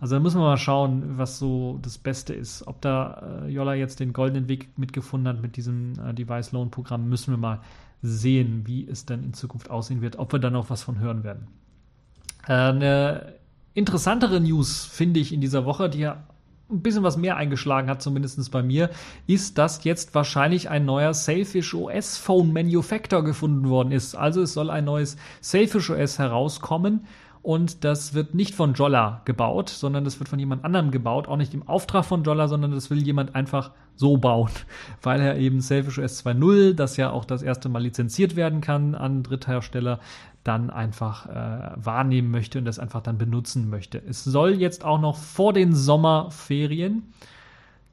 [0.00, 2.66] Also da müssen wir mal schauen, was so das Beste ist.
[2.66, 6.70] Ob da äh, Jolla jetzt den goldenen Weg mitgefunden hat mit diesem äh, Device Loan
[6.70, 7.60] Programm, müssen wir mal
[8.02, 11.24] sehen, wie es dann in Zukunft aussehen wird, ob wir da noch was von hören
[11.24, 11.46] werden.
[12.46, 13.34] Äh, eine
[13.74, 16.24] interessantere News, finde ich, in dieser Woche, die ja
[16.70, 18.90] ein bisschen was mehr eingeschlagen hat, zumindest bei mir,
[19.26, 24.14] ist, dass jetzt wahrscheinlich ein neuer Sailfish OS Phone Manufacturer gefunden worden ist.
[24.14, 27.06] Also es soll ein neues Sailfish OS herauskommen
[27.42, 31.36] und das wird nicht von Jolla gebaut, sondern das wird von jemand anderem gebaut, auch
[31.36, 34.50] nicht im Auftrag von Jolla, sondern das will jemand einfach so bauen,
[35.02, 38.94] weil er eben Selfish OS 2.0, das ja auch das erste Mal lizenziert werden kann
[38.94, 40.00] an Dritthersteller,
[40.44, 44.00] dann einfach äh, wahrnehmen möchte und das einfach dann benutzen möchte.
[44.06, 47.02] Es soll jetzt auch noch vor den Sommerferien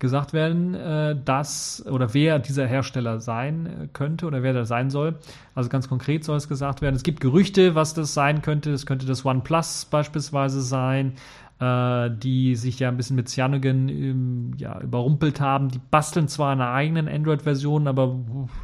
[0.02, 4.90] gesagt werden, äh, dass oder wer dieser Hersteller sein äh, könnte oder wer der sein
[4.90, 5.16] soll.
[5.56, 6.96] Also ganz konkret soll es gesagt werden.
[6.96, 8.72] Es gibt Gerüchte, was das sein könnte.
[8.72, 11.14] Es könnte das OnePlus beispielsweise sein,
[11.62, 15.70] die sich ja ein bisschen mit Cyanogen ähm, ja, überrumpelt haben.
[15.70, 18.20] Die basteln zwar eine eigenen Android-Version, aber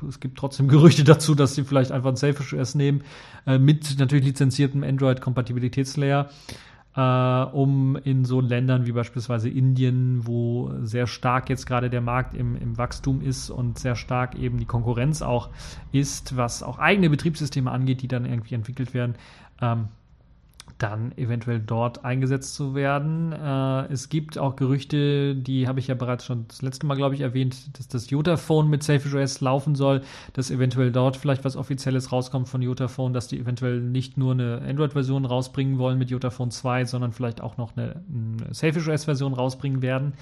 [0.07, 3.03] es gibt trotzdem Gerüchte dazu, dass sie vielleicht einfach ein Selfish OS nehmen,
[3.45, 6.29] äh, mit natürlich lizenziertem Android-Kompatibilitätslayer
[6.97, 12.33] äh, um in so Ländern wie beispielsweise Indien, wo sehr stark jetzt gerade der Markt
[12.33, 15.49] im, im Wachstum ist und sehr stark eben die Konkurrenz auch
[15.91, 19.15] ist, was auch eigene Betriebssysteme angeht, die dann irgendwie entwickelt werden,
[19.61, 19.89] ähm,
[20.77, 23.33] dann eventuell dort eingesetzt zu werden.
[23.33, 27.15] Äh, es gibt auch Gerüchte, die habe ich ja bereits schon das letzte Mal, glaube
[27.15, 30.01] ich, erwähnt, dass das Jotaphone mit Safe OS laufen soll,
[30.33, 34.61] dass eventuell dort vielleicht was Offizielles rauskommt von Jotaphone, dass die eventuell nicht nur eine
[34.67, 39.81] Android-Version rausbringen wollen mit Jotaphone 2, sondern vielleicht auch noch eine, eine Safe OS-Version rausbringen
[39.81, 40.13] werden.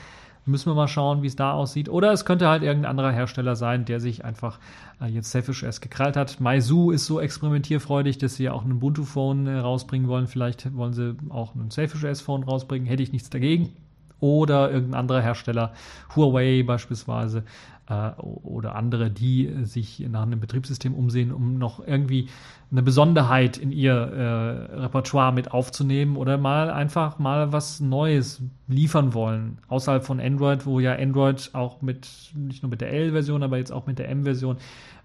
[0.46, 1.90] Müssen wir mal schauen, wie es da aussieht.
[1.90, 4.60] Oder es könnte halt irgendein anderer Hersteller sein, der sich einfach
[5.02, 6.40] äh, jetzt Selfish erst gekrallt hat.
[6.40, 10.28] Meizu ist so experimentierfreudig, dass sie ja auch ein Ubuntu-Phone äh, rausbringen wollen.
[10.28, 12.88] Vielleicht wollen sie auch ein Selfish S-Phone rausbringen.
[12.88, 13.74] Hätte ich nichts dagegen.
[14.20, 15.74] Oder irgendein anderer Hersteller,
[16.16, 17.44] Huawei beispielsweise,
[17.90, 22.30] äh, oder andere, die sich nach einem Betriebssystem umsehen, um noch irgendwie
[22.72, 29.14] eine Besonderheit in ihr äh, Repertoire mit aufzunehmen oder mal einfach mal was Neues liefern
[29.14, 29.60] wollen.
[29.68, 33.72] Außerhalb von Android, wo ja Android auch mit, nicht nur mit der L-Version, aber jetzt
[33.72, 34.58] auch mit der M-Version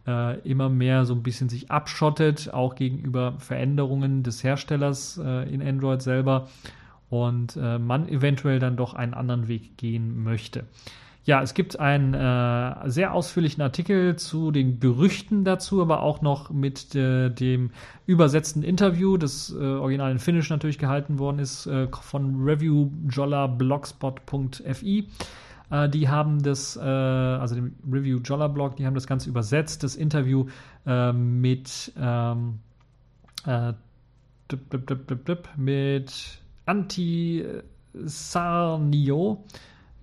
[0.06, 5.62] äh, immer mehr so ein bisschen sich abschottet, auch gegenüber Veränderungen des Herstellers äh, in
[5.62, 6.48] Android selber
[7.10, 10.64] und äh, man eventuell dann doch einen anderen Weg gehen möchte.
[11.24, 16.48] Ja, es gibt einen äh, sehr ausführlichen Artikel zu den Gerüchten dazu, aber auch noch
[16.50, 17.72] mit äh, dem
[18.06, 25.08] übersetzten Interview, das äh, original in Finnisch natürlich gehalten worden ist, äh, von reviewjolla.blogspot.fi.
[25.70, 29.82] Äh, die haben das, äh, also dem Review Jolla Blog, die haben das Ganze übersetzt,
[29.82, 30.46] das Interview
[30.86, 32.58] mit ähm,
[35.56, 36.12] mit
[36.64, 37.44] Anti
[37.92, 39.44] Sarnio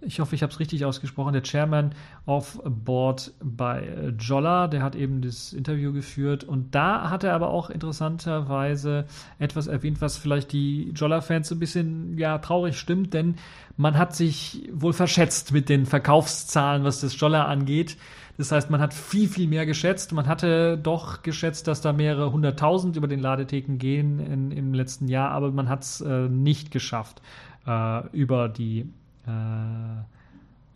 [0.02, 1.92] ich hoffe, ich habe es richtig ausgesprochen, der Chairman
[2.26, 7.50] of Board bei Jolla, der hat eben das Interview geführt und da hat er aber
[7.50, 9.06] auch interessanterweise
[9.40, 13.36] etwas erwähnt, was vielleicht die Jolla-Fans so ein bisschen ja traurig stimmt, denn
[13.76, 17.98] man hat sich wohl verschätzt mit den Verkaufszahlen, was das Jolla angeht.
[18.38, 20.14] Das heißt, man hat viel, viel mehr geschätzt.
[20.14, 25.08] Man hatte doch geschätzt, dass da mehrere hunderttausend über den Ladetheken gehen in, im letzten
[25.08, 27.22] Jahr, aber man hat es äh, nicht geschafft,
[27.66, 28.94] äh, über die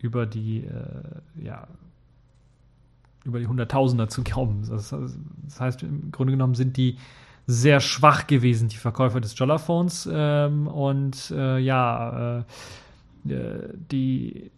[0.02, 1.66] über die, äh, ja,
[3.24, 4.66] über die Hunderttausender zu kommen.
[4.68, 4.94] Das,
[5.60, 6.96] heißt, im Grunde genommen sind die
[7.46, 10.08] sehr schwach gewesen, die Verkäufer des Jolla-Phones.
[10.12, 12.44] Ähm, und äh, ja,
[13.26, 14.50] äh, äh die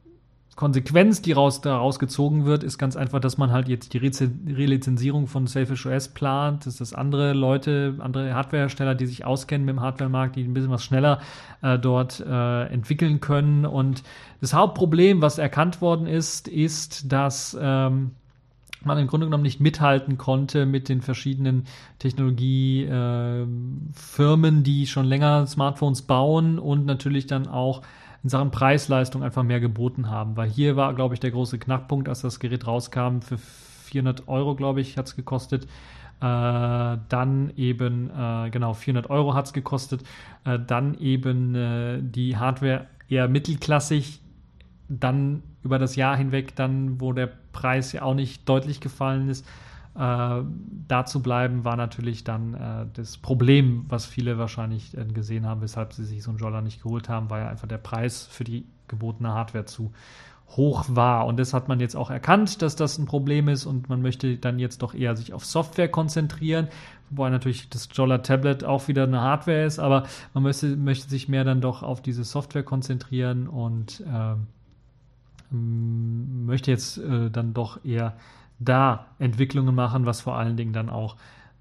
[0.56, 5.26] Konsequenz, die raus, daraus gezogen wird, ist ganz einfach, dass man halt jetzt die Relizenzierung
[5.26, 9.80] von Selfish OS plant, dass das andere Leute, andere Hardwarehersteller, die sich auskennen mit dem
[9.80, 11.20] Hardwaremarkt, die ein bisschen was schneller
[11.62, 13.66] äh, dort äh, entwickeln können.
[13.66, 14.04] Und
[14.40, 18.12] das Hauptproblem, was erkannt worden ist, ist, dass ähm,
[18.84, 21.64] man im Grunde genommen nicht mithalten konnte mit den verschiedenen
[21.98, 27.82] Technologiefirmen, äh, die schon länger Smartphones bauen und natürlich dann auch
[28.24, 30.36] in Sachen Preis-Leistung einfach mehr geboten haben.
[30.36, 33.20] Weil hier war, glaube ich, der große Knackpunkt, als das Gerät rauskam.
[33.20, 35.64] Für 400 Euro, glaube ich, hat es gekostet.
[35.64, 35.66] Äh,
[36.20, 40.02] dann eben, äh, genau, 400 Euro hat es gekostet.
[40.44, 44.20] Äh, dann eben äh, die Hardware eher mittelklassig.
[44.88, 49.46] Dann über das Jahr hinweg, dann, wo der Preis ja auch nicht deutlich gefallen ist,
[49.96, 50.42] äh,
[50.88, 55.60] da zu bleiben, war natürlich dann äh, das Problem, was viele wahrscheinlich äh, gesehen haben,
[55.60, 58.44] weshalb sie sich so einen Jolla nicht geholt haben, weil ja einfach der Preis für
[58.44, 59.92] die gebotene Hardware zu
[60.56, 61.26] hoch war.
[61.26, 64.36] Und das hat man jetzt auch erkannt, dass das ein Problem ist und man möchte
[64.36, 66.68] dann jetzt doch eher sich auf Software konzentrieren,
[67.10, 71.28] wobei natürlich das Jolla Tablet auch wieder eine Hardware ist, aber man möchte, möchte sich
[71.28, 74.34] mehr dann doch auf diese Software konzentrieren und äh,
[75.50, 78.14] möchte jetzt äh, dann doch eher
[78.58, 81.16] da Entwicklungen machen, was vor allen Dingen dann auch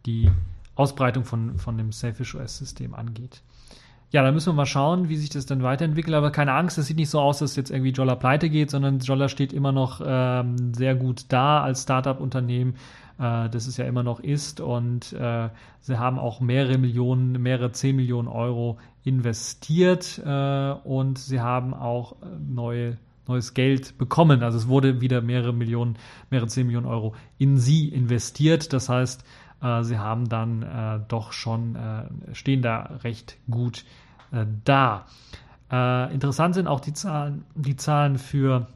[0.06, 0.32] die
[0.76, 3.42] Ausbreitung von, von dem Selfish OS-System angeht.
[4.14, 6.16] Ja, da müssen wir mal schauen, wie sich das dann weiterentwickelt.
[6.16, 9.00] Aber keine Angst, es sieht nicht so aus, dass jetzt irgendwie Jolla pleite geht, sondern
[9.00, 12.76] Jolla steht immer noch ähm, sehr gut da als Startup-Unternehmen,
[13.18, 14.62] äh, das es ja immer noch ist.
[14.62, 21.42] Und äh, sie haben auch mehrere Millionen, mehrere 10 Millionen Euro investiert äh, und sie
[21.42, 22.98] haben auch äh, neue
[23.28, 24.44] neues Geld bekommen.
[24.44, 25.98] Also es wurde wieder mehrere Millionen,
[26.30, 28.74] mehrere zehn Millionen Euro in sie investiert.
[28.74, 29.24] Das heißt,
[29.62, 33.86] äh, sie haben dann äh, doch schon, äh, stehen da recht gut
[34.32, 35.06] äh, da.
[35.72, 38.68] Äh, interessant sind auch die Zahlen, die Zahlen für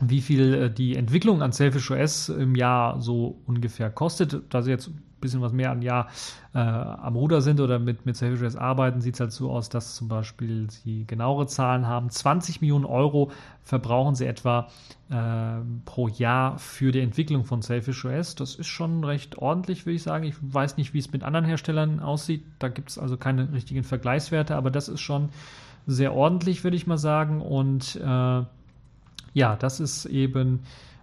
[0.00, 4.42] wie viel äh, die Entwicklung an Selfish OS im Jahr so ungefähr kostet.
[4.50, 4.90] Da sie jetzt
[5.20, 6.08] bisschen was mehr ein Jahr
[6.54, 9.94] äh, am Ruder sind oder mit, mit Selfish arbeiten, sieht es halt so aus, dass
[9.96, 12.10] zum Beispiel sie genauere Zahlen haben.
[12.10, 13.30] 20 Millionen Euro
[13.62, 14.68] verbrauchen sie etwa
[15.10, 18.34] äh, pro Jahr für die Entwicklung von Selfish OS.
[18.34, 20.24] Das ist schon recht ordentlich, würde ich sagen.
[20.24, 22.44] Ich weiß nicht, wie es mit anderen Herstellern aussieht.
[22.58, 25.28] Da gibt es also keine richtigen Vergleichswerte, aber das ist schon
[25.86, 27.40] sehr ordentlich, würde ich mal sagen.
[27.40, 28.42] Und äh,
[29.34, 30.60] ja, das ist eben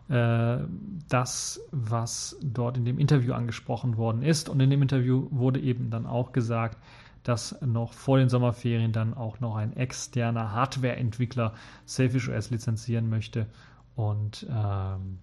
[0.08, 4.50] das, was dort in dem Interview angesprochen worden ist.
[4.50, 6.78] Und in dem Interview wurde eben dann auch gesagt,
[7.24, 11.54] dass noch vor den Sommerferien dann auch noch ein externer Hardware-Entwickler
[11.86, 13.48] Selfish OS lizenzieren möchte
[13.96, 15.18] und ähm,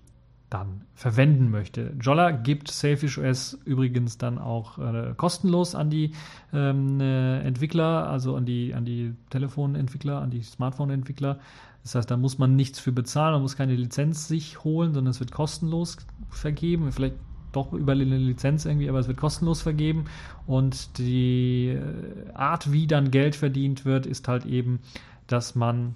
[0.51, 1.95] dann verwenden möchte.
[2.01, 6.13] Jolla gibt Selfish OS übrigens dann auch äh, kostenlos an die
[6.53, 11.39] ähm, äh, Entwickler, also an die, an die Telefonentwickler, an die Smartphone-Entwickler.
[11.83, 15.11] Das heißt, da muss man nichts für bezahlen, man muss keine Lizenz sich holen, sondern
[15.11, 15.97] es wird kostenlos
[16.31, 16.93] vergeben.
[16.93, 17.17] Vielleicht
[17.53, 20.05] doch über eine Lizenz irgendwie, aber es wird kostenlos vergeben.
[20.47, 24.81] Und die äh, Art, wie dann Geld verdient wird, ist halt eben,
[25.27, 25.95] dass man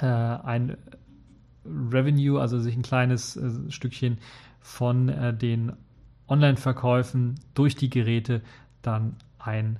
[0.00, 0.76] äh, ein
[1.64, 4.18] Revenue, also sich ein kleines äh, Stückchen
[4.60, 5.72] von äh, den
[6.28, 8.42] Online-Verkäufen durch die Geräte
[8.82, 9.78] dann ein,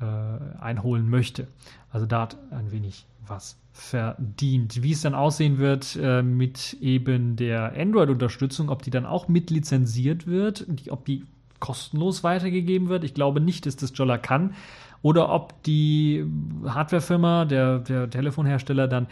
[0.00, 1.46] äh, einholen möchte.
[1.90, 4.82] Also da hat ein wenig was verdient.
[4.82, 9.50] Wie es dann aussehen wird äh, mit eben der Android-Unterstützung, ob die dann auch mit
[9.50, 11.24] lizenziert wird, ob die
[11.60, 13.04] kostenlos weitergegeben wird.
[13.04, 14.54] Ich glaube nicht, dass das Jolla kann.
[15.02, 16.24] Oder ob die
[16.66, 19.06] Hardwarefirma, der, der Telefonhersteller dann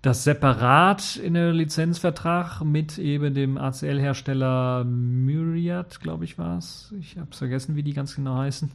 [0.00, 6.94] das separat in einem Lizenzvertrag mit eben dem ACL-Hersteller Myriad, glaube ich, war es.
[7.00, 8.70] Ich habe es vergessen, wie die ganz genau heißen.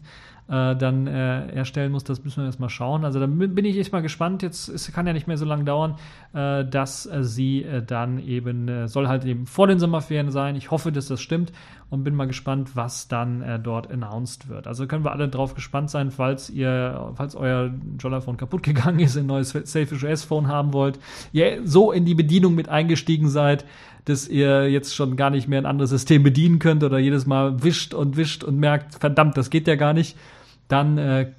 [0.50, 3.06] Äh, dann äh, erstellen muss, das müssen wir erstmal schauen.
[3.06, 4.42] Also da bin ich echt mal gespannt.
[4.42, 5.98] Jetzt es kann ja nicht mehr so lange dauern,
[6.34, 10.56] äh, dass äh, sie äh, dann eben, äh, soll halt eben vor den Sommerferien sein.
[10.56, 11.52] Ich hoffe, dass das stimmt
[11.92, 14.68] und bin mal gespannt, was dann dort announced wird.
[14.68, 19.18] Also können wir alle drauf gespannt sein, falls ihr, falls euer Jollaphone kaputt gegangen ist,
[19.18, 21.00] ein neues Selfish OS Phone haben wollt,
[21.32, 23.66] ihr so in die Bedienung mit eingestiegen seid,
[24.06, 27.64] dass ihr jetzt schon gar nicht mehr ein anderes System bedienen könnt oder jedes Mal
[27.64, 30.16] wischt und wischt und merkt, verdammt, das geht ja gar nicht
[30.70, 31.34] dann äh,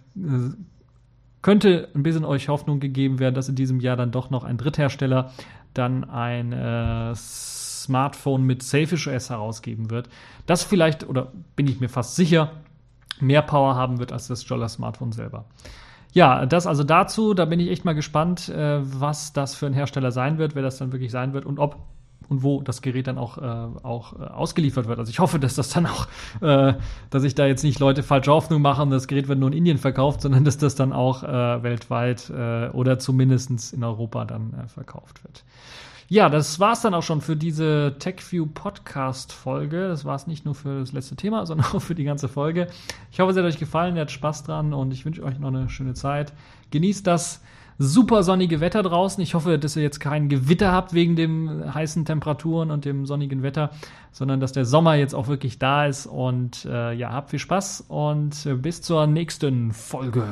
[1.41, 4.59] könnte ein bisschen euch Hoffnung gegeben werden, dass in diesem Jahr dann doch noch ein
[4.59, 5.33] Dritthersteller
[5.73, 10.09] dann ein äh, Smartphone mit Selfish OS herausgeben wird.
[10.47, 12.53] Das vielleicht, oder bin ich mir fast sicher,
[13.21, 15.47] mehr Power haben wird als das Jolla Smartphone selber.
[16.13, 19.73] Ja, das also dazu, da bin ich echt mal gespannt, äh, was das für ein
[19.73, 21.77] Hersteller sein wird, wer das dann wirklich sein wird und ob
[22.31, 23.41] und wo das Gerät dann auch, äh,
[23.83, 24.99] auch äh, ausgeliefert wird.
[24.99, 26.07] Also ich hoffe, dass das dann auch,
[26.41, 26.75] äh,
[27.11, 29.59] dass ich da jetzt nicht Leute falsche Hoffnung mache und das Gerät wird nur in
[29.59, 34.55] Indien verkauft, sondern dass das dann auch äh, weltweit äh, oder zumindest in Europa dann
[34.55, 35.45] äh, verkauft wird.
[36.09, 39.89] Ja, das war's dann auch schon für diese TechView Podcast Folge.
[39.89, 42.69] Das war's nicht nur für das letzte Thema, sondern auch für die ganze Folge.
[43.11, 45.49] Ich hoffe, es hat euch gefallen, ihr habt Spaß dran und ich wünsche euch noch
[45.49, 46.33] eine schöne Zeit.
[46.71, 47.43] Genießt das
[47.81, 49.23] super sonnige Wetter draußen.
[49.23, 53.43] Ich hoffe, dass ihr jetzt kein Gewitter habt wegen den heißen Temperaturen und dem sonnigen
[53.43, 53.71] Wetter,
[54.13, 56.07] sondern dass der Sommer jetzt auch wirklich da ist.
[56.07, 60.23] Und äh, ja, habt viel Spaß und äh, bis zur nächsten Folge.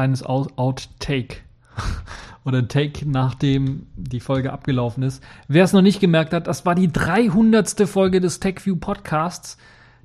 [0.00, 1.36] Kleines Outtake
[2.46, 5.22] oder Take, nachdem die Folge abgelaufen ist.
[5.46, 7.86] Wer es noch nicht gemerkt hat, das war die 300.
[7.86, 9.58] Folge des TechView Podcasts.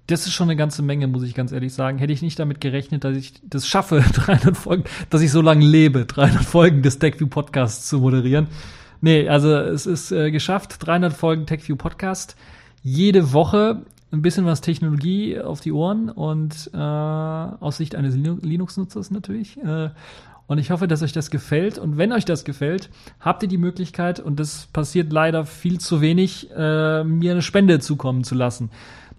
[0.07, 1.97] Das ist schon eine ganze Menge, muss ich ganz ehrlich sagen.
[1.97, 5.65] Hätte ich nicht damit gerechnet, dass ich das schaffe, 300 Folgen, dass ich so lange
[5.65, 8.47] lebe, 300 Folgen des TechView Podcasts zu moderieren.
[8.99, 12.35] Nee, also es ist äh, geschafft, 300 Folgen TechView Podcast.
[12.83, 19.11] Jede Woche ein bisschen was Technologie auf die Ohren und äh, aus Sicht eines Linux-Nutzers
[19.11, 19.57] natürlich.
[19.57, 19.89] Äh,
[20.47, 21.77] und ich hoffe, dass euch das gefällt.
[21.79, 22.89] Und wenn euch das gefällt,
[23.19, 27.79] habt ihr die Möglichkeit, und das passiert leider viel zu wenig, äh, mir eine Spende
[27.79, 28.69] zukommen zu lassen.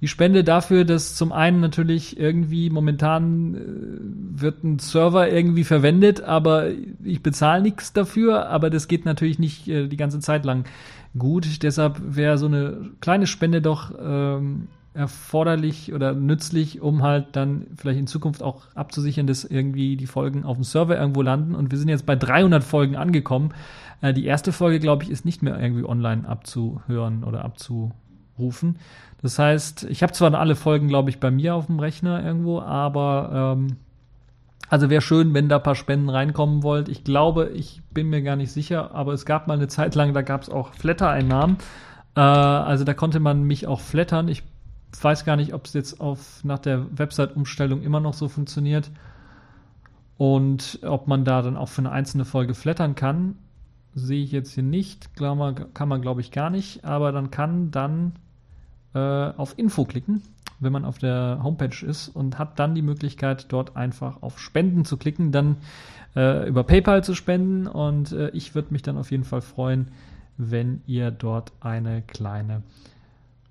[0.02, 6.20] Die Spende dafür, dass zum einen natürlich irgendwie momentan äh, wird ein Server irgendwie verwendet,
[6.20, 6.68] aber
[7.02, 10.64] ich bezahle nichts dafür, aber das geht natürlich nicht äh, die ganze Zeit lang
[11.18, 11.62] gut.
[11.62, 17.98] Deshalb wäre so eine kleine Spende doch ähm, erforderlich oder nützlich, um halt dann vielleicht
[17.98, 21.54] in Zukunft auch abzusichern, dass irgendwie die Folgen auf dem Server irgendwo landen.
[21.54, 23.52] Und wir sind jetzt bei 300 Folgen angekommen.
[24.00, 28.78] Äh, die erste Folge, glaube ich, ist nicht mehr irgendwie online abzuhören oder abzurufen.
[29.22, 32.60] Das heißt, ich habe zwar alle Folgen, glaube ich, bei mir auf dem Rechner irgendwo,
[32.60, 33.76] aber ähm,
[34.68, 36.88] also wäre schön, wenn da ein paar Spenden reinkommen wollt.
[36.88, 40.12] Ich glaube, ich bin mir gar nicht sicher, aber es gab mal eine Zeit lang,
[40.12, 41.58] da gab es auch Flatter-Einnahmen.
[42.16, 44.28] Äh, also da konnte man mich auch flattern.
[44.28, 44.42] Ich
[44.92, 48.90] weiß gar nicht, ob es jetzt auf, nach der Website-Umstellung immer noch so funktioniert
[50.16, 53.36] und ob man da dann auch für eine einzelne Folge flattern kann.
[53.94, 55.14] Sehe ich jetzt hier nicht.
[55.14, 56.84] Glaube, kann man, glaube ich, gar nicht.
[56.84, 58.12] Aber dann kann dann
[58.94, 60.22] äh, auf Info klicken
[60.60, 64.84] wenn man auf der Homepage ist und hat dann die Möglichkeit, dort einfach auf Spenden
[64.84, 65.56] zu klicken, dann
[66.14, 67.66] äh, über PayPal zu spenden.
[67.66, 69.88] Und äh, ich würde mich dann auf jeden Fall freuen,
[70.38, 72.62] wenn ihr dort eine kleine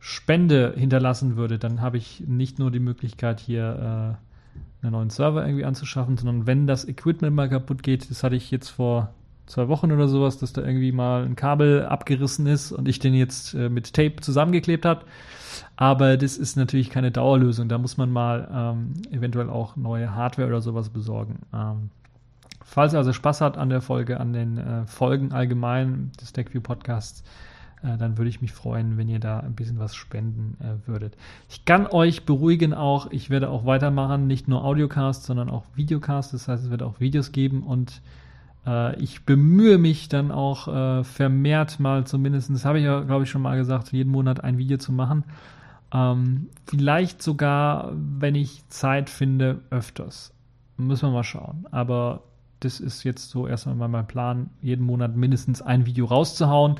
[0.08, 1.64] Spende hinterlassen würdet.
[1.64, 4.20] Dann habe ich nicht nur die Möglichkeit, hier
[4.84, 8.36] äh, einen neuen Server irgendwie anzuschaffen, sondern wenn das Equipment mal kaputt geht, das hatte
[8.36, 9.16] ich jetzt vor
[9.48, 13.16] zwei Wochen oder sowas, dass da irgendwie mal ein Kabel abgerissen ist und ich den
[13.16, 15.06] jetzt äh, mit Tape zusammengeklebt habe.
[15.76, 17.68] Aber das ist natürlich keine Dauerlösung.
[17.68, 21.40] Da muss man mal ähm, eventuell auch neue Hardware oder sowas besorgen.
[21.52, 21.90] Ähm,
[22.64, 26.62] falls ihr also Spaß habt an der Folge, an den äh, Folgen allgemein des TechView
[26.62, 27.24] Podcasts,
[27.98, 31.16] dann würde ich mich freuen, wenn ihr da ein bisschen was spenden äh, würdet.
[31.50, 36.34] Ich kann euch beruhigen auch, ich werde auch weitermachen, nicht nur Audiocast, sondern auch Videocast.
[36.34, 38.02] Das heißt, es wird auch Videos geben und
[38.66, 43.24] äh, ich bemühe mich dann auch äh, vermehrt mal zumindest, das habe ich ja, glaube
[43.24, 45.24] ich, schon mal gesagt, jeden Monat ein Video zu machen.
[45.94, 50.34] Ähm, vielleicht sogar, wenn ich Zeit finde, öfters.
[50.78, 51.68] Müssen wir mal schauen.
[51.72, 52.24] Aber
[52.60, 56.76] das ist jetzt so erstmal mein Plan, jeden Monat mindestens ein Video rauszuhauen.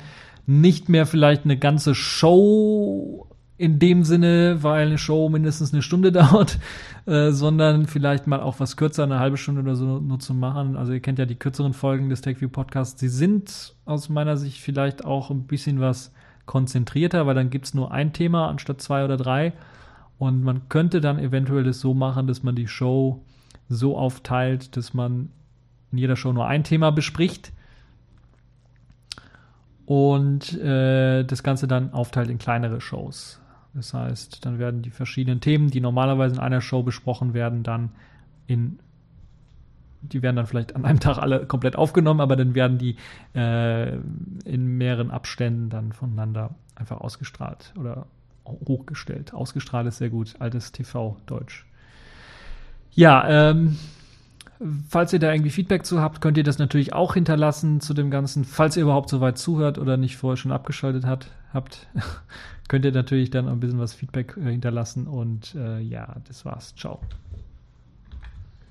[0.46, 3.26] Nicht mehr vielleicht eine ganze Show
[3.58, 6.58] in dem Sinne, weil eine Show mindestens eine Stunde dauert,
[7.06, 10.76] äh, sondern vielleicht mal auch was kürzer, eine halbe Stunde oder so nur zu machen.
[10.76, 13.00] Also ihr kennt ja die kürzeren Folgen des TechView Podcasts.
[13.00, 16.12] Sie sind aus meiner Sicht vielleicht auch ein bisschen was
[16.44, 19.52] konzentrierter, weil dann gibt's nur ein Thema anstatt zwei oder drei.
[20.18, 23.22] Und man könnte dann eventuell das so machen, dass man die Show
[23.68, 25.30] so aufteilt, dass man
[25.92, 27.52] in jeder Show nur ein Thema bespricht
[29.86, 33.40] und äh, das Ganze dann aufteilt in kleinere Shows.
[33.72, 37.90] Das heißt, dann werden die verschiedenen Themen, die normalerweise in einer Show besprochen werden, dann
[38.46, 38.78] in
[40.02, 42.96] die werden dann vielleicht an einem Tag alle komplett aufgenommen, aber dann werden die
[43.34, 43.96] äh,
[44.44, 48.06] in mehreren Abständen dann voneinander einfach ausgestrahlt oder
[48.44, 49.34] hochgestellt.
[49.34, 51.66] Ausgestrahlt ist sehr gut, altes TV-Deutsch.
[52.92, 53.76] Ja, ähm,
[54.88, 58.10] Falls ihr da irgendwie Feedback zu habt, könnt ihr das natürlich auch hinterlassen zu dem
[58.10, 58.44] Ganzen.
[58.44, 61.86] Falls ihr überhaupt soweit zuhört oder nicht vorher schon abgeschaltet hat, habt,
[62.68, 65.06] könnt ihr natürlich dann ein bisschen was Feedback äh, hinterlassen.
[65.06, 66.74] Und äh, ja, das war's.
[66.74, 67.00] Ciao.